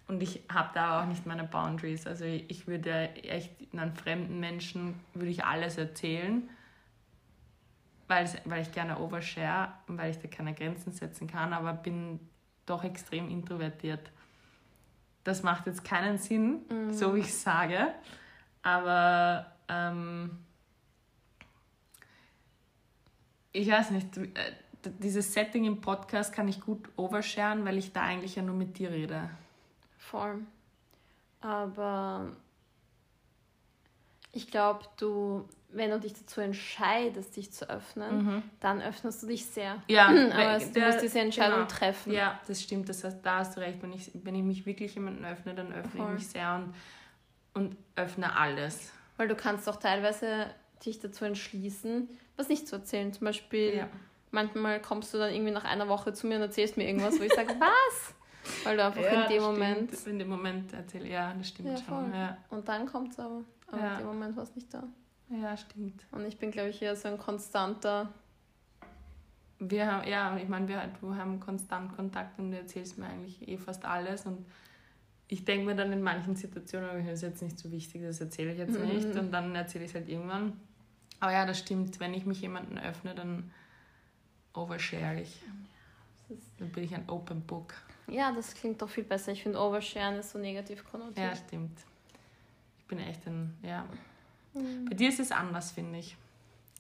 Und 0.08 0.22
ich 0.22 0.42
habe 0.52 0.70
da 0.74 1.02
auch 1.02 1.06
nicht 1.06 1.26
meine 1.26 1.44
Boundaries. 1.44 2.06
Also 2.08 2.26
ich 2.26 2.68
würde 2.68 3.10
echt 3.16 3.52
einem 3.72 3.96
fremden 3.96 4.40
Menschen 4.40 5.00
würde 5.14 5.30
ich 5.30 5.46
alles 5.46 5.78
erzählen, 5.78 6.50
weil, 8.08 8.30
weil 8.46 8.62
ich 8.62 8.72
gerne 8.72 9.00
overshare 9.00 9.74
und 9.88 9.98
weil 9.98 10.12
ich 10.12 10.20
da 10.20 10.28
keine 10.28 10.54
Grenzen 10.54 10.92
setzen 10.92 11.28
kann, 11.28 11.54
aber 11.54 11.74
bin 11.74 12.20
doch 12.66 12.84
extrem 12.84 13.30
introvertiert. 13.30 14.12
Das 15.24 15.42
macht 15.42 15.68
jetzt 15.68 15.86
keinen 15.86 16.18
Sinn, 16.18 16.62
mhm. 16.70 16.94
so 16.94 17.16
wie 17.16 17.22
ich 17.22 17.34
sage, 17.34 17.88
aber 18.62 19.46
ähm, 19.70 20.32
ich 23.54 23.70
weiß 23.70 23.92
nicht, 23.92 24.18
äh, 24.18 24.30
dieses 25.00 25.34
Setting 25.34 25.64
im 25.64 25.80
Podcast 25.80 26.34
kann 26.34 26.48
ich 26.50 26.60
gut 26.60 26.90
oversharen, 26.98 27.64
weil 27.64 27.78
ich 27.78 27.94
da 27.94 28.02
eigentlich 28.02 28.36
ja 28.36 28.44
nur 28.44 28.56
mit 28.56 28.78
dir 28.78 28.92
rede. 28.92 29.30
Voll. 30.10 30.40
Aber 31.42 32.32
ich 34.32 34.50
glaube, 34.50 34.82
du, 34.98 35.48
wenn 35.70 35.92
du 35.92 36.00
dich 36.00 36.14
dazu 36.14 36.42
entscheidest, 36.42 37.36
dich 37.36 37.52
zu 37.52 37.70
öffnen, 37.70 38.26
mhm. 38.26 38.44
dann 38.60 38.82
öffnest 38.82 39.24
du 39.24 39.28
dich 39.28 39.46
sehr. 39.46 39.82
Ja, 39.88 40.08
aber 40.08 40.60
du 40.60 40.80
musst 40.80 41.02
diese 41.02 41.20
Entscheidung 41.20 41.60
genau. 41.60 41.70
treffen. 41.70 42.14
Ja, 42.14 42.40
das 42.48 42.62
stimmt, 42.62 42.90
das 42.90 43.04
heißt, 43.04 43.20
da 43.24 43.40
hast 43.40 43.58
du 43.58 43.62
recht. 43.62 43.82
Wenn 43.82 43.94
ich, 43.94 44.12
wenn 44.14 44.36
ich 44.36 44.44
mich 44.44 44.66
wirklich 44.66 44.96
jemanden 44.96 45.26
öffne, 45.26 45.54
dann 45.54 45.74
öffne 45.74 45.92
Voll. 45.92 46.08
ich 46.08 46.20
mich 46.20 46.28
sehr 46.28 46.56
und, 46.56 46.74
und 47.54 47.78
öffne 47.96 48.36
alles. 48.36 48.92
Weil 49.18 49.28
du 49.28 49.36
kannst 49.36 49.70
auch 49.70 49.78
teilweise 49.78 50.48
dich 50.86 51.00
dazu 51.00 51.26
entschließen, 51.26 52.10
was 52.36 52.50
nicht 52.50 52.68
zu 52.68 52.76
erzählen. 52.76 53.14
Zum 53.14 53.26
Beispiel, 53.26 53.78
ja. 53.78 53.90
manchmal 54.32 54.82
kommst 54.82 55.14
du 55.14 55.18
dann 55.18 55.34
irgendwie 55.34 55.52
nach 55.52 55.66
einer 55.66 55.88
Woche 55.88 56.14
zu 56.14 56.28
mir 56.28 56.36
und 56.36 56.42
erzählst 56.42 56.78
mir 56.78 56.88
irgendwas, 56.88 57.20
wo 57.20 57.24
ich 57.24 57.34
sage, 57.34 57.50
was? 57.60 58.16
Weil 58.64 58.78
du 58.78 58.86
einfach 58.86 59.02
ja, 59.02 59.24
in 59.24 59.30
dem 59.30 59.44
Moment. 59.44 59.90
Stimmt. 59.90 60.08
In 60.08 60.20
dem 60.20 60.30
Moment 60.30 60.74
erzähle 60.74 61.10
ja, 61.10 61.34
das 61.34 61.48
stimmt 61.48 61.70
ja, 61.70 61.78
schon. 61.78 62.14
Ja. 62.14 62.38
Und 62.50 62.68
dann 62.68 62.86
kommt 62.86 63.12
es 63.12 63.20
aber. 63.20 63.44
Aber 63.68 63.92
in 63.92 63.98
dem 64.00 64.08
Moment 64.08 64.36
war 64.36 64.44
es 64.44 64.56
nicht 64.56 64.74
da. 64.74 64.84
Ja, 65.30 65.58
stimmt. 65.58 66.06
Und 66.12 66.26
ich 66.26 66.38
bin, 66.38 66.52
glaube 66.52 66.70
ich, 66.70 66.82
eher 66.82 66.96
so 66.96 67.08
ein 67.08 67.18
konstanter. 67.18 68.10
Wir 69.60 69.92
haben, 69.92 70.08
ja, 70.08 70.36
ich 70.38 70.48
meine, 70.50 70.68
wir, 70.68 70.82
wir 71.02 71.16
haben 71.16 71.40
konstant 71.40 71.96
Kontakt 71.96 72.38
und 72.38 72.52
du 72.52 72.58
erzählst 72.58 72.98
mir 72.98 73.08
eigentlich 73.08 73.48
eh 73.48 73.58
fast 73.58 73.86
alles 73.86 74.26
und 74.26 74.46
ich 75.30 75.46
denke 75.46 75.66
mir 75.66 75.76
dann 75.76 75.92
in 75.94 76.02
manchen 76.02 76.36
Situationen, 76.36 76.90
aber 76.90 77.00
das 77.00 77.14
ist 77.14 77.22
jetzt 77.22 77.42
nicht 77.42 77.58
so 77.58 77.72
wichtig, 77.72 78.04
das 78.04 78.20
erzähle 78.20 78.52
ich 78.52 78.60
jetzt 78.60 78.78
Mhm. 78.78 78.88
nicht 78.88 79.16
und 79.16 79.32
dann 79.32 79.56
erzähle 79.56 79.86
ich 79.86 79.92
es 79.92 79.96
halt 79.96 80.10
irgendwann. 80.10 80.60
Aber 81.20 81.32
ja, 81.32 81.46
das 81.46 81.60
stimmt, 81.60 82.00
wenn 82.00 82.14
ich 82.14 82.26
mich 82.26 82.42
jemandem 82.42 82.78
öffne, 82.78 83.16
dann 83.16 83.52
overshare 84.54 85.22
ich. 85.22 85.42
Dann 86.60 86.70
bin 86.70 86.84
ich 86.84 86.94
ein 86.94 87.08
Open 87.08 87.42
Book. 87.42 87.74
Ja, 88.08 88.32
das 88.32 88.54
klingt 88.54 88.82
doch 88.82 88.90
viel 88.90 89.04
besser. 89.04 89.32
Ich 89.32 89.44
finde, 89.44 89.60
Oversharen 89.60 90.16
ist 90.16 90.32
so 90.32 90.40
negativ 90.40 90.84
konnotiert. 90.90 91.18
Ja, 91.18 91.36
stimmt. 91.36 91.78
Ich 92.80 92.86
bin 92.86 93.00
echt 93.00 93.26
ein, 93.28 93.56
ja. 93.64 93.86
Mhm. 94.54 94.86
Bei 94.86 94.96
dir 94.96 95.10
ist 95.10 95.20
es 95.20 95.32
anders, 95.32 95.72
finde 95.72 96.00
ich. 96.00 96.18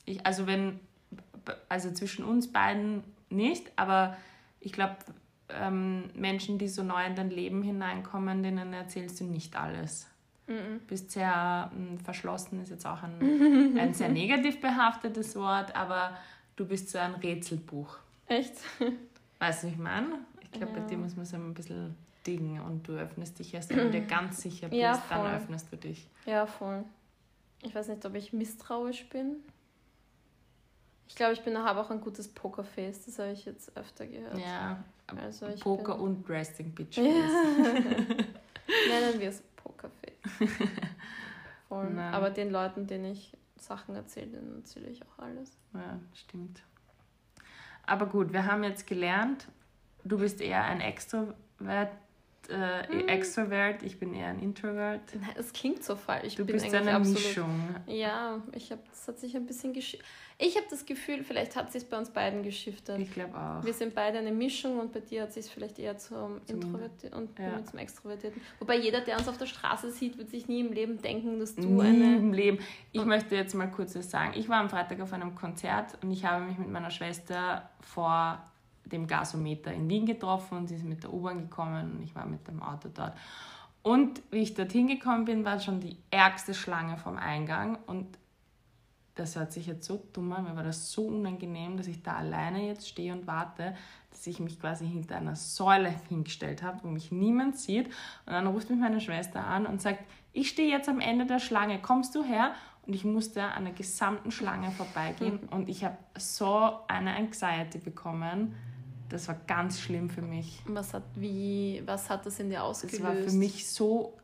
ich. 0.05 0.25
Also 0.25 0.47
wenn, 0.47 0.79
also 1.69 1.91
zwischen 1.91 2.25
uns 2.25 2.51
beiden 2.51 3.03
nicht, 3.29 3.71
aber 3.75 4.17
ich 4.59 4.73
glaube, 4.73 4.97
ähm, 5.49 6.09
Menschen, 6.13 6.57
die 6.57 6.67
so 6.67 6.83
neu 6.83 7.05
in 7.05 7.15
dein 7.15 7.29
Leben 7.29 7.63
hineinkommen, 7.63 8.43
denen 8.43 8.73
erzählst 8.73 9.19
du 9.19 9.25
nicht 9.25 9.55
alles. 9.55 10.07
Mhm. 10.45 10.81
bist 10.87 11.11
sehr 11.11 11.71
ähm, 11.73 11.97
verschlossen, 11.99 12.61
ist 12.61 12.69
jetzt 12.69 12.85
auch 12.85 13.01
ein, 13.01 13.77
ein 13.79 13.93
sehr 13.93 14.09
negativ 14.09 14.59
behaftetes 14.59 15.37
Wort, 15.37 15.73
aber 15.73 16.17
du 16.57 16.65
bist 16.65 16.89
so 16.89 16.97
ein 16.97 17.15
Rätselbuch. 17.15 17.97
Echt? 18.27 18.55
Weißt 19.39 19.63
du, 19.63 19.67
ich 19.67 19.77
meine? 19.77 20.19
Ich 20.53 20.59
glaube, 20.59 20.73
Ja. 20.73 20.79
bei 20.81 20.87
dir 20.87 20.97
muss 20.97 21.15
man 21.15 21.25
so 21.25 21.35
ein 21.35 21.53
bisschen 21.53 21.95
dingen 22.25 22.61
und 22.61 22.87
du 22.87 22.93
öffnest 22.93 23.37
dich 23.39 23.53
erst, 23.53 23.69
wenn 23.71 23.77
du 23.77 23.91
dir 23.91 24.01
ganz 24.07 24.41
sicher 24.41 24.67
bist, 24.69 24.79
Ja, 24.81 25.01
dann 25.09 25.35
öffnest 25.35 25.71
du 25.71 25.77
dich. 25.77 26.07
Ja, 26.25 26.45
voll. 26.45 26.83
Ich 27.63 27.73
weiß 27.75 27.87
nicht, 27.89 28.05
ob 28.05 28.15
ich 28.15 28.31
misstrauisch 28.33 29.07
bin. 29.09 29.37
Ich 31.07 31.15
glaube, 31.15 31.33
ich 31.33 31.41
bin 31.41 31.57
habe 31.57 31.79
auch 31.81 31.89
ein 31.91 32.01
gutes 32.01 32.27
Pokerface. 32.27 33.05
Das 33.05 33.19
habe 33.19 33.31
ich 33.31 33.45
jetzt 33.45 33.75
öfter 33.77 34.05
gehört. 34.07 34.37
Ja, 34.37 34.83
Also 35.07 35.47
ich 35.47 35.59
Poker 35.59 35.95
bin, 35.95 36.03
und 36.03 36.29
Resting 36.29 36.71
Bitch. 36.73 36.97
Ja. 36.97 37.03
Nennen 38.89 39.19
wir 39.19 39.29
es 39.29 39.41
Pokerface. 39.57 40.13
Voll. 41.67 41.89
Nein. 41.89 42.13
Aber 42.13 42.29
den 42.29 42.49
Leuten, 42.51 42.87
denen 42.87 43.05
ich 43.05 43.35
Sachen 43.57 43.95
erzähle, 43.95 44.27
denen 44.27 44.57
erzähle 44.59 44.87
ich 44.87 45.01
auch 45.03 45.19
alles. 45.19 45.57
Ja, 45.73 45.99
stimmt. 46.13 46.61
Aber 47.85 48.05
gut, 48.05 48.31
wir 48.31 48.45
haben 48.45 48.63
jetzt 48.63 48.87
gelernt, 48.87 49.47
du 50.03 50.17
bist 50.17 50.41
eher 50.41 50.63
ein 50.63 50.81
Extrovert, 50.81 51.35
äh, 52.49 52.87
Hm. 52.89 53.07
Extrovert, 53.07 53.83
ich 53.83 53.97
bin 53.99 54.13
eher 54.13 54.27
ein 54.27 54.39
Introvert. 54.39 54.99
Nein, 55.15 55.29
es 55.37 55.53
klingt 55.53 55.81
so 55.81 55.95
falsch. 55.95 56.35
Du 56.35 56.45
bin 56.45 56.57
bist 56.57 56.73
eine 56.75 56.93
absolut. 56.93 57.17
Mischung. 57.23 57.75
Ja, 57.87 58.41
ich 58.51 58.69
habe 58.69 58.81
das 58.89 59.07
hat 59.07 59.17
sich 59.17 59.33
ein 59.37 59.45
bisschen 59.45 59.71
gesch 59.71 59.97
Ich 60.37 60.57
habe 60.57 60.65
das 60.69 60.85
Gefühl, 60.85 61.23
vielleicht 61.23 61.55
hat 61.55 61.71
sich 61.71 61.87
bei 61.87 61.97
uns 61.97 62.09
beiden 62.09 62.43
geschiftet. 62.43 62.99
Ich 62.99 63.13
glaube 63.13 63.37
auch. 63.37 63.63
Wir 63.63 63.71
sind 63.73 63.95
beide 63.95 64.17
eine 64.17 64.33
Mischung 64.33 64.77
und 64.79 64.91
bei 64.91 64.99
dir 64.99 65.21
hat 65.21 65.31
sich 65.31 65.45
vielleicht 65.45 65.79
eher 65.79 65.97
zum 65.97 66.41
Zum- 66.45 66.55
Introvertierten 66.55 67.13
und 67.17 67.39
ja. 67.39 67.63
zum 67.63 67.79
Extrovertierten. 67.79 68.41
Wobei 68.59 68.77
jeder, 68.77 68.99
der 68.99 69.17
uns 69.19 69.29
auf 69.29 69.37
der 69.37 69.45
Straße 69.45 69.89
sieht, 69.91 70.17
wird 70.17 70.29
sich 70.29 70.49
nie 70.49 70.59
im 70.59 70.73
Leben 70.73 71.01
denken, 71.01 71.39
dass 71.39 71.55
du 71.55 71.61
Nie 71.61 71.81
eine. 71.81 72.17
im 72.17 72.33
Leben. 72.33 72.57
Ich 72.91 73.05
möchte 73.05 73.35
jetzt 73.37 73.53
mal 73.55 73.67
kurz 73.71 73.95
was 73.95 74.09
sagen. 74.11 74.33
Ich 74.35 74.49
war 74.49 74.57
am 74.59 74.69
Freitag 74.69 74.99
auf 74.99 75.13
einem 75.13 75.33
Konzert 75.33 75.97
und 76.03 76.11
ich 76.11 76.25
habe 76.25 76.43
mich 76.43 76.57
mit 76.57 76.69
meiner 76.69 76.91
Schwester 76.91 77.69
vor 77.79 78.43
dem 78.85 79.07
Gasometer 79.07 79.73
in 79.73 79.89
Wien 79.89 80.05
getroffen 80.05 80.57
und 80.57 80.67
sie 80.67 80.75
ist 80.75 80.85
mit 80.85 81.03
der 81.03 81.13
U-Bahn 81.13 81.41
gekommen 81.41 81.93
und 81.93 82.03
ich 82.03 82.15
war 82.15 82.25
mit 82.25 82.47
dem 82.47 82.61
Auto 82.61 82.89
dort. 82.93 83.13
Und 83.81 84.21
wie 84.31 84.37
ich 84.37 84.53
dorthin 84.53 84.87
gekommen 84.87 85.25
bin, 85.25 85.43
war 85.43 85.59
schon 85.59 85.79
die 85.79 85.97
ärgste 86.09 86.53
Schlange 86.53 86.97
vom 86.97 87.17
Eingang 87.17 87.77
und 87.85 88.17
das 89.15 89.35
hört 89.35 89.51
sich 89.51 89.67
jetzt 89.67 89.85
so 89.85 90.03
dumm 90.11 90.31
an, 90.33 90.45
mir 90.45 90.55
war 90.55 90.63
das 90.63 90.91
so 90.91 91.05
unangenehm, 91.07 91.77
dass 91.77 91.87
ich 91.87 92.01
da 92.01 92.15
alleine 92.15 92.65
jetzt 92.65 92.87
stehe 92.87 93.13
und 93.13 93.27
warte, 93.27 93.75
dass 94.09 94.25
ich 94.25 94.39
mich 94.39 94.59
quasi 94.59 94.87
hinter 94.87 95.17
einer 95.17 95.35
Säule 95.35 95.93
hingestellt 96.09 96.63
habe, 96.63 96.79
wo 96.83 96.87
mich 96.87 97.11
niemand 97.11 97.57
sieht. 97.57 97.87
Und 98.25 98.33
dann 98.33 98.47
ruft 98.47 98.69
mich 98.69 98.79
meine 98.79 99.01
Schwester 99.01 99.45
an 99.45 99.65
und 99.65 99.81
sagt, 99.81 100.03
ich 100.31 100.49
stehe 100.49 100.69
jetzt 100.69 100.89
am 100.89 100.99
Ende 100.99 101.25
der 101.25 101.39
Schlange, 101.39 101.79
kommst 101.79 102.15
du 102.15 102.23
her? 102.23 102.53
Und 102.85 102.93
ich 102.93 103.05
musste 103.05 103.43
an 103.43 103.65
der 103.65 103.73
gesamten 103.73 104.31
Schlange 104.31 104.71
vorbeigehen 104.71 105.39
und 105.51 105.69
ich 105.69 105.83
habe 105.83 105.97
so 106.17 106.79
eine 106.87 107.15
Anxiety 107.15 107.77
bekommen. 107.77 108.55
Das 109.09 109.27
war 109.27 109.35
ganz 109.47 109.79
schlimm 109.79 110.09
für 110.09 110.21
mich. 110.21 110.61
Was 110.65 110.93
hat, 110.93 111.03
wie, 111.15 111.83
was 111.85 112.09
hat 112.09 112.25
das 112.25 112.39
in 112.39 112.49
dir 112.49 112.63
ausgelöst? 112.63 112.95
Es 112.95 113.03
war 113.03 113.13
für 113.13 113.31
mich 113.31 113.67
so 113.67 114.17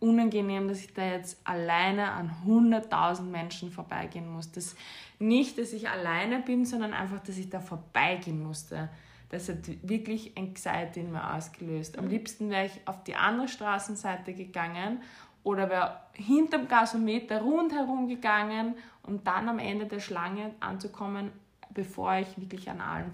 unangenehm, 0.00 0.68
dass 0.68 0.80
ich 0.80 0.92
da 0.92 1.04
jetzt 1.04 1.38
alleine 1.44 2.12
an 2.12 2.30
100.000 2.46 3.22
Menschen 3.22 3.70
vorbeigehen 3.70 4.30
muss. 4.30 4.52
Das, 4.52 4.76
nicht, 5.18 5.58
dass 5.58 5.72
ich 5.72 5.88
alleine 5.88 6.40
bin, 6.40 6.64
sondern 6.64 6.92
einfach, 6.92 7.20
dass 7.20 7.38
ich 7.38 7.48
da 7.48 7.60
vorbeigehen 7.60 8.42
musste. 8.42 8.90
Das 9.30 9.48
hat 9.48 9.66
wirklich 9.82 10.36
Anxiety 10.36 11.00
in 11.00 11.12
mir 11.12 11.34
ausgelöst. 11.34 11.98
Am 11.98 12.08
liebsten 12.08 12.50
wäre 12.50 12.66
ich 12.66 12.80
auf 12.86 13.02
die 13.04 13.16
andere 13.16 13.48
Straßenseite 13.48 14.34
gegangen 14.34 15.02
oder 15.42 15.68
wäre 15.68 16.00
hinterm 16.12 16.68
Gasometer 16.68 17.40
rundherum 17.40 18.08
gegangen, 18.08 18.76
um 19.02 19.24
dann 19.24 19.48
am 19.48 19.58
Ende 19.58 19.86
der 19.86 20.00
Schlange 20.00 20.54
anzukommen, 20.60 21.32
bevor 21.70 22.14
ich 22.16 22.38
wirklich 22.38 22.70
an 22.70 22.80
allen 22.80 23.12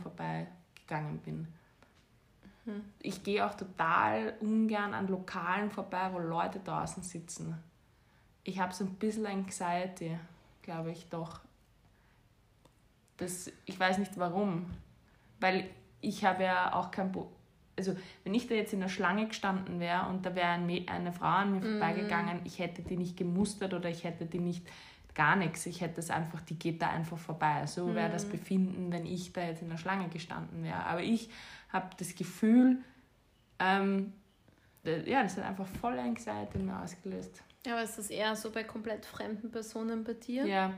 vorbeigegangen 0.93 1.19
bin. 1.19 1.47
Ich 3.01 3.25
gehe 3.25 3.45
auch 3.45 3.55
total 3.55 4.35
ungern 4.41 4.95
an 4.95 5.09
Lokalen 5.09 5.71
vorbei, 5.71 6.11
wo 6.13 6.19
Leute 6.19 6.61
draußen 6.61 7.03
sitzen. 7.03 7.57
Ich 8.45 8.61
habe 8.61 8.73
so 8.73 8.85
ein 8.85 8.95
bisschen 8.95 9.27
Anxiety, 9.27 10.17
glaube 10.63 10.93
ich 10.93 11.09
doch. 11.09 11.41
Das, 13.17 13.51
ich 13.65 13.79
weiß 13.79 13.99
nicht 13.99 14.17
warum. 14.17 14.67
Weil 15.41 15.71
ich 16.01 16.25
habe 16.25 16.45
ja 16.45 16.73
auch 16.75 16.91
kein... 16.91 17.11
Bo 17.11 17.33
also 17.75 17.97
wenn 18.23 18.35
ich 18.35 18.47
da 18.47 18.55
jetzt 18.55 18.75
in 18.75 18.81
der 18.81 18.91
Schlange 18.91 19.27
gestanden 19.27 19.81
wäre 19.81 20.07
und 20.09 20.27
da 20.27 20.35
wäre 20.35 20.49
ein 20.49 20.89
eine 20.89 21.11
Frau 21.11 21.27
an 21.27 21.53
mir 21.53 21.63
vorbeigegangen, 21.63 22.43
ich 22.45 22.59
hätte 22.59 22.83
die 22.83 22.99
nicht 22.99 23.17
gemustert 23.17 23.73
oder 23.73 23.89
ich 23.89 24.05
hätte 24.05 24.27
die 24.27 24.41
nicht 24.41 24.67
gar 25.15 25.37
nichts. 25.37 25.67
Ich 25.67 25.81
hätte 25.81 26.01
es 26.01 26.11
einfach, 26.11 26.41
die 26.43 26.59
geht 26.59 26.81
da 26.83 26.91
einfach 26.91 27.19
vorbei. 27.19 27.67
So 27.67 27.95
wäre 27.95 28.11
das 28.11 28.25
Befinden, 28.25 28.91
wenn 28.93 29.07
ich 29.07 29.33
da 29.33 29.43
jetzt 29.43 29.63
in 29.63 29.69
der 29.69 29.77
Schlange 29.77 30.09
gestanden 30.09 30.63
wäre. 30.65 30.85
Aber 30.87 31.03
ich 31.03 31.29
habe 31.71 31.89
das 31.99 32.15
Gefühl, 32.15 32.79
ähm, 33.59 34.13
d- 34.85 35.09
ja, 35.11 35.23
das 35.23 35.37
hat 35.37 35.45
einfach 35.45 35.67
voll 35.67 35.99
Anxiety 35.99 36.59
in 36.59 36.67
mir 36.67 36.81
ausgelöst. 36.81 37.43
Ja, 37.67 37.75
aber 37.75 37.83
ist 37.85 37.97
das 37.99 38.11
eher 38.11 38.35
so 38.35 38.51
bei 38.51 38.65
komplett 38.65 39.07
fremden 39.07 39.51
Personen 39.51 40.03
bei 40.05 40.15
dir? 40.15 40.47
Ja, 40.47 40.73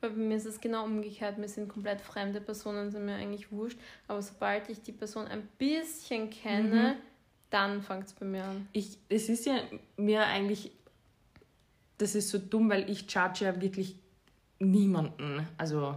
Weil 0.00 0.10
bei 0.10 0.16
mir 0.16 0.36
ist 0.36 0.44
es 0.46 0.60
genau 0.60 0.84
umgekehrt. 0.84 1.38
Mir 1.38 1.48
sind 1.48 1.68
komplett 1.68 2.00
fremde 2.00 2.40
Personen, 2.40 2.90
sind 2.90 3.04
mir 3.06 3.14
eigentlich 3.16 3.50
wurscht. 3.50 3.78
Aber 4.06 4.20
sobald 4.20 4.68
ich 4.68 4.82
die 4.82 4.92
Person 4.92 5.26
ein 5.26 5.48
bisschen 5.58 6.28
kenne, 6.30 6.96
dann 7.50 7.80
fängt 7.80 8.04
es 8.08 8.12
bei 8.12 8.26
mir 8.26 8.44
an. 8.44 8.68
ich, 8.72 8.98
es 9.08 9.30
ist 9.30 9.46
ja 9.46 9.54
mir 9.96 10.26
eigentlich, 10.26 10.70
das 11.98 12.14
ist 12.14 12.30
so 12.30 12.38
dumm, 12.38 12.70
weil 12.70 12.88
ich 12.88 13.10
judge 13.12 13.44
ja 13.44 13.60
wirklich 13.60 13.96
niemanden. 14.58 15.46
Also 15.56 15.96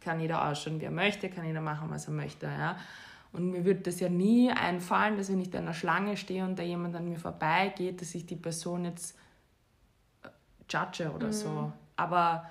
kann 0.00 0.20
jeder 0.20 0.48
ausschauen, 0.48 0.80
wie 0.80 0.86
er 0.86 0.90
möchte, 0.90 1.28
kann 1.28 1.44
jeder 1.44 1.60
machen, 1.60 1.90
was 1.90 2.06
er 2.06 2.14
möchte. 2.14 2.46
Ja? 2.46 2.78
Und 3.32 3.50
mir 3.50 3.64
würde 3.64 3.80
das 3.80 4.00
ja 4.00 4.08
nie 4.08 4.50
einfallen, 4.50 5.16
dass 5.16 5.30
wenn 5.30 5.40
ich 5.40 5.50
da 5.50 5.58
in 5.58 5.64
einer 5.64 5.74
Schlange 5.74 6.16
stehe 6.16 6.44
und 6.44 6.58
da 6.58 6.62
jemand 6.62 6.96
an 6.96 7.08
mir 7.08 7.18
vorbeigeht, 7.18 8.00
dass 8.00 8.14
ich 8.14 8.24
die 8.24 8.36
Person 8.36 8.86
jetzt 8.86 9.16
äh, 10.22 10.28
judge 10.70 11.12
oder 11.12 11.32
so. 11.32 11.72
Aber 11.96 12.50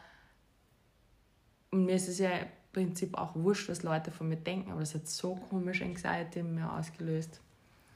und 1.71 1.85
mir 1.85 1.95
ist 1.95 2.07
es 2.07 2.19
ja 2.19 2.29
im 2.29 2.47
Prinzip 2.71 3.17
auch 3.17 3.35
wurscht, 3.35 3.69
was 3.69 3.83
Leute 3.83 4.11
von 4.11 4.29
mir 4.29 4.37
denken, 4.37 4.71
aber 4.71 4.81
das 4.81 4.93
hat 4.93 5.07
so 5.07 5.35
komisch 5.35 5.81
Anxiety 5.81 6.39
in 6.39 6.55
mir 6.55 6.71
ausgelöst. 6.71 7.41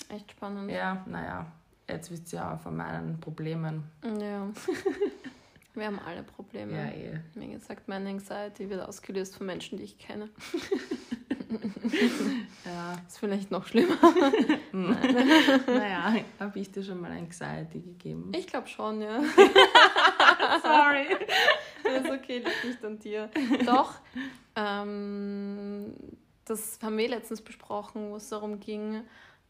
Echt 0.10 0.32
spannend. 0.32 0.70
Ja, 0.72 1.06
naja, 1.08 1.52
jetzt 1.92 2.12
wisst 2.12 2.32
ihr 2.34 2.46
auch 2.46 2.60
von 2.60 2.76
meinen 2.76 3.20
Problemen. 3.20 3.84
Ja. 4.20 4.48
Wir 5.74 5.86
haben 5.86 6.00
alle 6.00 6.24
Probleme. 6.24 6.74
Ja, 6.74 6.90
eh. 6.90 7.20
Wie 7.34 7.48
gesagt, 7.48 7.88
meine 7.88 8.10
Anxiety 8.10 8.70
wird 8.70 8.82
ausgelöst 8.82 9.38
von 9.38 9.46
Menschen, 9.46 9.78
die 9.78 9.86
ich 9.86 9.98
kenne. 9.98 10.30
Ja, 12.64 12.98
Ist 13.06 13.20
vielleicht 13.20 13.52
noch 13.52 13.68
schlimmer. 13.68 13.98
naja, 14.72 16.16
habe 16.40 16.60
ich 16.60 16.72
dir 16.72 16.82
schon 16.82 17.02
mal 17.02 17.12
Anxiety 17.12 17.82
gegeben? 17.82 18.32
Ich 18.34 18.48
glaube 18.48 18.68
schon, 18.68 19.02
ja. 19.02 19.22
Sorry. 20.62 21.08
Das 21.84 22.06
ist 22.06 22.10
okay, 22.10 22.38
liegt 22.38 22.64
nicht 22.64 22.86
an 22.86 23.00
dir. 23.00 23.30
Doch, 23.66 23.96
ähm, 24.56 25.94
das 26.46 26.80
haben 26.82 26.98
wir 26.98 27.10
letztens 27.10 27.42
besprochen, 27.42 28.12
wo 28.12 28.16
es 28.16 28.30
darum 28.30 28.60
ging, 28.60 29.02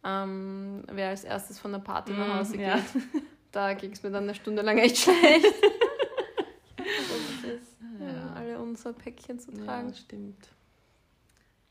ähm, 0.04 0.84
wer 0.92 1.10
als 1.10 1.24
erstes 1.24 1.60
von 1.60 1.72
der 1.72 1.80
Party 1.80 2.12
nach 2.14 2.40
Hause 2.40 2.58
geht. 2.58 2.68
ja. 2.68 2.80
Da 3.52 3.74
ging 3.74 3.92
es 3.92 4.02
mir 4.02 4.12
dann 4.12 4.24
eine 4.24 4.34
Stunde 4.34 4.62
lang 4.62 4.78
echt 4.78 4.96
schlecht. 4.98 5.46
das 6.78 7.52
ist, 7.52 7.76
ja. 8.00 8.08
Ja. 8.08 8.34
alle 8.34 8.60
unser 8.62 8.94
Päckchen 8.94 9.40
zu 9.40 9.52
tragen. 9.52 9.90
Ja, 9.90 9.94
stimmt. 9.96 10.48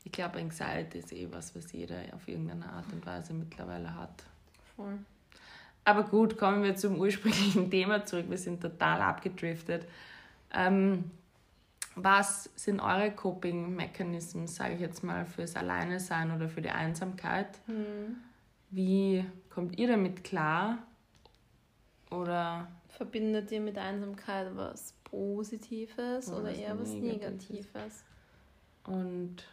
Ich 0.03 0.11
glaube, 0.11 0.37
Anxiety 0.37 0.99
ist 0.99 1.11
eh 1.11 1.27
was, 1.31 1.55
was 1.55 1.71
jeder 1.71 1.95
auf 2.13 2.27
irgendeine 2.27 2.67
Art 2.71 2.85
und 2.93 3.03
Weise 3.05 3.33
mittlerweile 3.33 3.95
hat. 3.95 4.23
Voll. 4.75 4.99
Aber 5.83 6.03
gut, 6.03 6.37
kommen 6.37 6.61
wir 6.61 6.75
zum 6.75 6.99
ursprünglichen 6.99 7.71
Thema 7.71 8.05
zurück. 8.05 8.25
Wir 8.29 8.37
sind 8.37 8.61
total 8.61 9.01
abgedriftet. 9.01 9.87
Ähm, 10.53 11.09
was 11.95 12.49
sind 12.55 12.79
eure 12.79 13.11
Coping-Mechanismen, 13.11 14.47
sage 14.47 14.75
ich 14.75 14.79
jetzt 14.79 15.03
mal, 15.03 15.25
fürs 15.25 15.55
Alleine 15.55 15.99
sein 15.99 16.31
oder 16.31 16.47
für 16.49 16.61
die 16.61 16.69
Einsamkeit? 16.69 17.59
Hm. 17.65 18.17
Wie 18.69 19.25
kommt 19.49 19.77
ihr 19.77 19.87
damit 19.87 20.23
klar? 20.23 20.77
Oder 22.09 22.67
Verbindet 22.89 23.51
ihr 23.51 23.61
mit 23.61 23.77
Einsamkeit 23.77 24.55
was 24.55 24.93
Positives 25.03 26.29
oder, 26.29 26.41
Oder 26.41 26.51
was 26.51 26.57
eher 26.57 26.79
was 26.79 26.89
Negatives? 26.93 27.73
Negatives? 27.73 28.03
und 28.85 29.43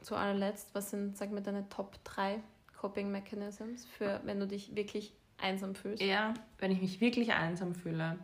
Zu 0.00 0.16
allerletzt, 0.16 0.74
was 0.74 0.90
sind, 0.90 1.16
sag 1.16 1.30
mal, 1.30 1.42
deine 1.42 1.68
Top 1.68 2.02
3 2.04 2.40
Coping 2.78 3.10
Mechanisms 3.10 3.84
für, 3.86 4.20
wenn 4.24 4.40
du 4.40 4.46
dich 4.46 4.74
wirklich 4.74 5.12
einsam 5.38 5.74
fühlst? 5.74 6.02
eher, 6.02 6.32
wenn 6.58 6.70
ich 6.70 6.80
mich 6.80 7.00
wirklich 7.02 7.32
einsam 7.32 7.74
fühle, 7.74 8.18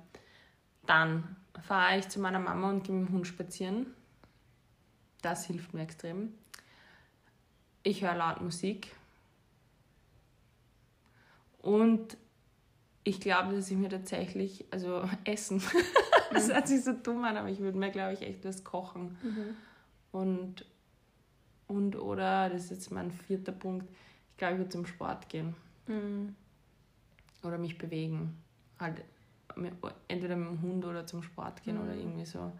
dann 0.87 1.37
fahre 1.63 1.99
ich 1.99 2.09
zu 2.09 2.21
meiner 2.21 2.39
Mama 2.39 2.71
und 2.71 2.85
gehe 2.85 2.95
mit 2.95 3.09
dem 3.09 3.15
Hund 3.15 3.27
spazieren. 3.27 3.87
Das 5.23 5.47
hilft 5.47 5.75
mir 5.75 5.83
extrem. 5.83 6.35
Ich 7.83 8.03
höre 8.03 8.15
laut 8.15 8.41
Musik. 8.41 8.95
Und 11.63 12.17
ich 13.05 13.21
glaube, 13.21 13.55
dass 13.55 13.71
ich 13.71 13.77
mir 13.77 13.89
tatsächlich, 13.89 14.65
also 14.71 15.09
Essen, 15.25 15.63
das 16.33 16.49
hört 16.53 16.69
sich 16.69 16.83
so 16.85 16.93
dumm 16.93 17.25
an, 17.25 17.37
aber 17.37 17.49
ich 17.49 17.61
würde 17.61 17.79
mir, 17.79 17.91
glaube 17.91 18.15
ich, 18.15 18.23
echt 18.23 18.45
was 18.45 18.65
kochen. 18.65 19.17
Mhm. 19.23 19.57
Und, 20.13 20.65
und 21.67 21.97
oder, 21.97 22.49
das 22.51 22.65
ist 22.65 22.71
jetzt 22.71 22.91
mein 22.93 23.11
vierter 23.11 23.53
Punkt, 23.53 23.89
ich 24.33 24.37
glaube, 24.39 24.55
ich 24.55 24.59
würde 24.61 24.71
zum 24.71 24.87
Sport 24.87 25.29
gehen 25.29 25.55
Mhm. 25.89 26.35
oder 27.45 27.59
mich 27.59 27.79
bewegen. 27.79 28.37
Halt 28.81 29.05
entweder 30.09 30.37
mit 30.37 30.49
dem 30.49 30.63
Hund 30.63 30.85
oder 30.85 31.07
zum 31.07 31.23
Sport 31.23 31.63
gehen 31.63 31.79
oder 31.79 31.93
Mhm. 31.95 32.01
irgendwie 32.01 32.25
so 32.27 32.53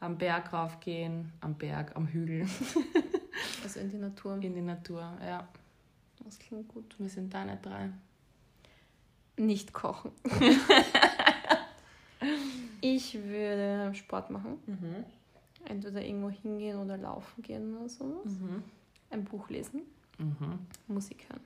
am 0.00 0.18
Berg 0.18 0.52
raufgehen, 0.52 1.32
am 1.40 1.54
Berg, 1.54 1.94
am 1.96 2.06
Hügel, 2.08 2.46
Also 3.64 3.80
in 3.80 3.90
die 3.90 3.96
Natur. 3.98 4.34
in 4.42 4.54
die 4.54 4.60
Natur. 4.60 5.16
Ja, 5.24 5.46
Das 6.24 6.38
klingt 6.38 6.68
gut. 6.68 6.94
wir 6.98 7.08
sind 7.08 7.32
deine 7.32 7.56
drei. 7.58 7.90
Nicht 9.36 9.72
kochen. 9.72 10.10
ich 12.80 13.14
würde 13.14 13.94
Sport 13.94 14.30
machen. 14.30 14.58
Mhm. 14.66 15.04
Entweder 15.64 16.02
irgendwo 16.04 16.30
hingehen 16.30 16.78
oder 16.78 16.96
laufen 16.96 17.42
gehen 17.42 17.76
oder 17.76 17.88
so. 17.88 18.04
Mhm. 18.24 18.62
Ein 19.10 19.24
Buch 19.24 19.48
lesen. 19.48 19.82
Mhm. 20.18 20.58
Musik 20.88 21.26
hören. 21.28 21.40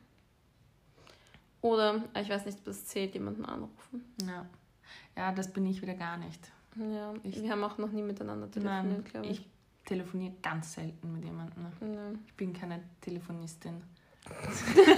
Oder, 1.63 2.05
ich 2.21 2.29
weiß 2.29 2.47
nicht, 2.47 2.59
ob 2.59 2.65
das 2.65 2.87
zählt, 2.87 3.15
jemanden 3.15 3.45
anrufen. 3.45 4.05
Ja. 4.27 4.47
Ja, 5.17 5.33
das 5.33 5.53
bin 5.53 5.67
ich 5.67 5.83
wieder 5.83 5.95
gar 5.95 6.17
nicht. 6.17 6.51
Ja, 6.77 7.15
Ich- 7.23 7.41
wir 7.43 7.51
haben 7.51 7.65
auch 7.65 7.79
noch 7.79 7.91
nie 7.93 8.03
miteinander 8.03 8.51
telefoniert, 8.51 9.05
glaube 9.07 9.27
ich. 9.27 9.41
ich 9.41 9.47
telefoniere 9.85 10.35
ganz 10.43 10.75
selten 10.75 11.13
mit 11.13 11.25
jemandem. 11.25 11.65
Ja. 11.81 12.11
Ich 12.27 12.35
bin 12.35 12.53
keine 12.53 12.83
Telefonistin. 13.01 13.83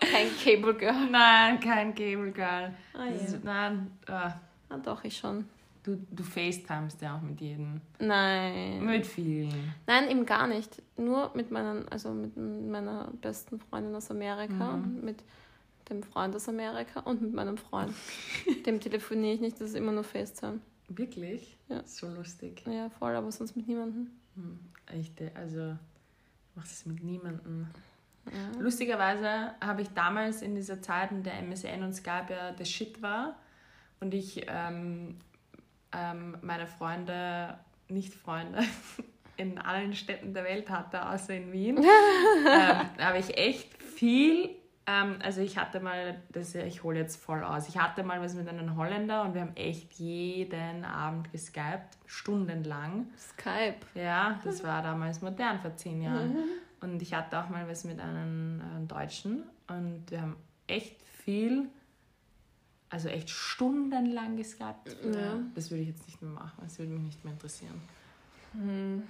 Kein 0.00 0.28
Cable 0.42 0.74
Girl. 0.74 1.10
Nein, 1.10 1.60
kein 1.60 1.94
Cable 1.94 2.32
Girl. 2.32 2.74
Das 2.92 3.04
ja. 3.04 3.10
ist, 3.36 3.44
nein, 3.44 3.90
ah, 4.08 4.32
ah, 4.68 4.78
doch, 4.78 5.04
ich 5.04 5.16
schon. 5.16 5.44
du, 5.84 5.96
du 6.10 6.22
FaceTimest 6.22 7.00
ja 7.02 7.16
auch 7.16 7.20
mit 7.22 7.40
jedem. 7.40 7.80
Nein. 8.00 8.84
Mit 8.84 9.06
vielen. 9.06 9.72
Nein, 9.86 10.10
eben 10.10 10.26
gar 10.26 10.46
nicht. 10.46 10.82
Nur 10.96 11.30
mit 11.34 11.50
meinen, 11.50 11.86
also 11.88 12.12
mit 12.12 12.36
meiner 12.36 13.10
besten 13.20 13.60
Freundin 13.60 13.94
aus 13.94 14.10
Amerika, 14.10 14.76
Mhm. 14.76 15.04
mit 15.04 15.22
dem 15.90 16.02
Freund 16.02 16.34
aus 16.36 16.48
Amerika 16.48 17.00
und 17.00 17.22
mit 17.22 17.32
meinem 17.32 17.56
Freund. 17.56 17.92
Dem 18.66 18.80
telefoniere 18.80 19.34
ich 19.34 19.40
nicht, 19.40 19.60
das 19.60 19.70
ist 19.70 19.76
immer 19.76 19.92
nur 19.92 20.04
FaceTime. 20.04 20.60
Wirklich? 20.88 21.56
Ja. 21.68 21.82
So 21.84 22.08
lustig. 22.08 22.62
Ja, 22.66 22.88
voll, 22.90 23.14
aber 23.14 23.30
sonst 23.30 23.56
mit 23.56 23.66
niemandem. 23.68 24.10
Hm, 24.34 24.58
Echt, 24.86 25.20
also 25.34 25.76
ich 26.50 26.56
mache 26.56 26.68
das 26.68 26.86
mit 26.86 27.02
niemandem. 27.02 27.66
Ja. 28.26 28.60
Lustigerweise 28.60 29.54
habe 29.60 29.82
ich 29.82 29.88
damals 29.90 30.42
in 30.42 30.54
dieser 30.54 30.80
Zeit, 30.80 31.10
in 31.10 31.22
der 31.22 31.38
MSN 31.42 31.82
und 31.82 31.94
Skype 31.94 32.26
ja 32.30 32.52
das 32.52 32.68
Shit 32.70 33.00
war 33.02 33.36
und 34.00 34.14
ich 34.14 34.46
ähm, 34.48 35.16
ähm, 35.92 36.36
meine 36.42 36.66
Freunde, 36.66 37.58
nicht 37.88 38.14
Freunde, 38.14 38.62
in 39.36 39.58
allen 39.58 39.94
Städten 39.94 40.34
der 40.34 40.44
Welt 40.44 40.68
hatte, 40.68 41.08
außer 41.08 41.34
in 41.34 41.52
Wien, 41.52 41.78
ähm, 42.46 42.98
habe 42.98 43.18
ich 43.18 43.36
echt 43.36 43.82
viel, 43.82 44.50
also 44.88 45.42
ich 45.42 45.58
hatte 45.58 45.80
mal, 45.80 46.18
das, 46.30 46.54
ich 46.54 46.82
hole 46.82 46.98
jetzt 46.98 47.22
voll 47.22 47.44
aus, 47.44 47.68
ich 47.68 47.76
hatte 47.76 48.02
mal 48.02 48.22
was 48.22 48.34
mit 48.34 48.48
einem 48.48 48.74
Holländer 48.74 49.22
und 49.22 49.34
wir 49.34 49.42
haben 49.42 49.54
echt 49.54 49.92
jeden 49.94 50.84
Abend 50.84 51.30
geskypt, 51.30 51.98
stundenlang. 52.06 53.06
Skype. 53.18 53.80
Ja, 53.94 54.40
das 54.44 54.64
war 54.64 54.82
damals 54.82 55.20
modern 55.20 55.60
vor 55.60 55.76
zehn 55.76 56.00
Jahren. 56.00 56.36
Und 56.80 57.02
ich 57.02 57.12
hatte 57.12 57.38
auch 57.38 57.50
mal 57.50 57.68
was 57.68 57.84
mit 57.84 58.00
einem 58.00 58.60
äh, 58.60 58.86
Deutschen 58.86 59.42
und 59.66 60.10
wir 60.10 60.22
haben 60.22 60.36
echt 60.66 61.02
viel, 61.02 61.68
also 62.88 63.08
echt 63.08 63.28
stundenlang 63.28 64.36
geskypt. 64.36 64.96
Ja. 65.12 65.38
Das 65.54 65.70
würde 65.70 65.82
ich 65.82 65.88
jetzt 65.88 66.06
nicht 66.06 66.22
mehr 66.22 66.30
machen, 66.30 66.62
das 66.62 66.78
würde 66.78 66.92
mich 66.92 67.02
nicht 67.02 67.24
mehr 67.24 67.34
interessieren. 67.34 67.78
Hm. 68.52 69.02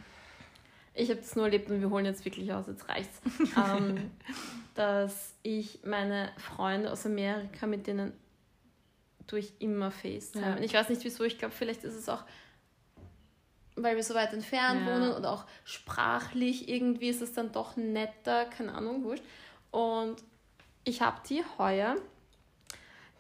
Ich 0.98 1.10
habe 1.10 1.20
das 1.20 1.36
nur 1.36 1.44
erlebt 1.44 1.70
und 1.70 1.80
wir 1.80 1.90
holen 1.90 2.04
jetzt 2.04 2.24
wirklich 2.24 2.52
aus, 2.52 2.66
jetzt 2.66 2.88
reicht's. 2.88 3.20
ähm, 3.56 4.10
dass 4.74 5.34
ich 5.42 5.80
meine 5.84 6.30
Freunde 6.38 6.90
aus 6.90 7.06
Amerika, 7.06 7.66
mit 7.66 7.86
denen 7.86 8.12
tue 9.26 9.40
ich 9.40 9.52
immer 9.60 9.90
FaceTime. 9.90 10.46
Ja. 10.46 10.56
Und 10.56 10.62
ich 10.62 10.74
weiß 10.74 10.88
nicht 10.88 11.04
wieso, 11.04 11.24
ich 11.24 11.38
glaube, 11.38 11.54
vielleicht 11.54 11.84
ist 11.84 11.94
es 11.94 12.08
auch, 12.08 12.24
weil 13.76 13.94
wir 13.96 14.02
so 14.02 14.14
weit 14.14 14.32
entfernt 14.32 14.86
Ja. 14.86 14.94
wohnen 14.94 15.12
oder 15.12 15.32
auch 15.32 15.44
sprachlich 15.64 16.68
irgendwie 16.68 17.08
ist 17.08 17.22
es 17.22 17.32
dann 17.32 17.52
doch 17.52 17.76
netter, 17.76 18.46
keine 18.46 18.74
Ahnung, 18.74 19.04
wurscht. 19.04 19.22
Und 19.70 20.16
ich 20.84 21.02
habe 21.02 21.20
die 21.28 21.42
heuer 21.58 21.96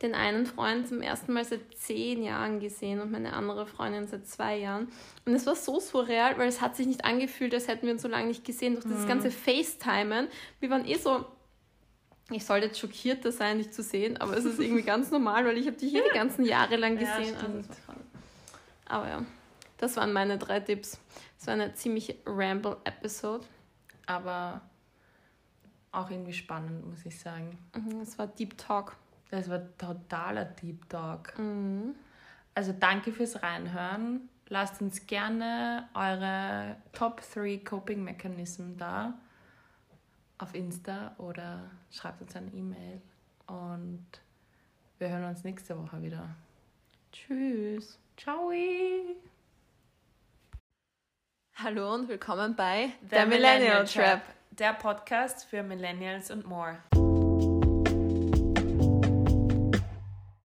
den 0.02 0.14
einen 0.14 0.46
Freund 0.46 0.86
zum 0.88 1.02
ersten 1.02 1.32
Mal 1.32 1.44
seit 1.44 1.60
zehn 1.76 2.22
Jahren 2.22 2.60
gesehen 2.60 3.00
und 3.00 3.10
meine 3.10 3.32
andere 3.32 3.66
Freundin 3.66 4.06
seit 4.06 4.26
zwei 4.28 4.56
Jahren. 4.56 4.88
Und 5.24 5.34
es 5.34 5.44
war 5.46 5.56
so 5.56 5.80
surreal, 5.80 6.38
weil 6.38 6.48
es 6.48 6.60
hat 6.60 6.76
sich 6.76 6.86
nicht 6.86 7.04
angefühlt, 7.04 7.52
als 7.52 7.66
hätten 7.68 7.86
wir 7.86 7.92
uns 7.94 8.02
so 8.02 8.08
lange 8.08 8.28
nicht 8.28 8.44
gesehen. 8.44 8.74
Durch 8.74 8.84
dieses 8.84 9.06
ganze 9.08 9.30
FaceTimen. 9.30 10.28
Wir 10.60 10.70
waren 10.70 10.84
eh 10.86 10.94
so, 10.96 11.26
ich 12.30 12.44
sollte 12.46 12.66
jetzt 12.66 12.78
schockierter 12.78 13.32
sein, 13.32 13.58
dich 13.58 13.72
zu 13.72 13.82
sehen, 13.82 14.16
aber 14.18 14.36
es 14.36 14.44
ist 14.44 14.60
irgendwie 14.60 14.82
ganz 14.94 15.10
normal, 15.10 15.44
weil 15.46 15.58
ich 15.58 15.66
habe 15.66 15.76
dich 15.76 15.90
hier 15.90 16.04
die 16.04 16.16
ganzen 16.16 16.44
Jahre 16.44 16.76
lang 16.76 16.98
Ja, 17.00 17.16
gesehen. 17.18 17.34
stimmt. 17.36 17.66
also 17.68 18.00
aber 18.86 19.08
ja, 19.08 19.24
das 19.78 19.96
waren 19.96 20.12
meine 20.12 20.38
drei 20.38 20.60
Tipps. 20.60 20.98
Es 21.40 21.46
war 21.46 21.54
eine 21.54 21.74
ziemlich 21.74 22.16
Ramble-Episode. 22.24 23.44
Aber 24.06 24.60
auch 25.92 26.10
irgendwie 26.10 26.32
spannend, 26.32 26.86
muss 26.88 27.04
ich 27.04 27.18
sagen. 27.18 27.58
Mhm, 27.76 28.00
Es 28.00 28.18
war 28.18 28.26
Deep 28.26 28.56
Talk. 28.56 28.96
Das 29.30 29.48
war 29.48 29.60
totaler 29.76 30.44
Deep 30.44 30.88
Talk. 30.88 31.38
Mhm. 31.38 31.94
Also 32.54 32.72
danke 32.72 33.12
fürs 33.12 33.42
Reinhören. 33.42 34.28
Lasst 34.48 34.80
uns 34.80 35.06
gerne 35.06 35.88
eure 35.94 36.76
Top 36.92 37.20
3 37.34 37.58
Coping 37.58 38.02
Mechanismen 38.02 38.78
da 38.78 39.14
auf 40.38 40.54
Insta 40.54 41.14
oder 41.18 41.70
schreibt 41.90 42.22
uns 42.22 42.34
eine 42.34 42.50
E-Mail. 42.50 43.02
Und 43.46 44.06
wir 44.98 45.10
hören 45.10 45.24
uns 45.24 45.44
nächste 45.44 45.78
Woche 45.78 46.02
wieder. 46.02 46.28
Tschüss. 47.12 47.98
Ciao! 48.16 48.50
Hallo 51.54 51.94
und 51.94 52.08
willkommen 52.08 52.54
bei 52.54 52.90
Der 53.02 53.26
Millennial 53.26 53.84
Trap, 53.84 54.22
der 54.50 54.72
Podcast 54.74 55.44
für 55.44 55.62
Millennials 55.62 56.30
und 56.30 56.46
more. 56.46 56.78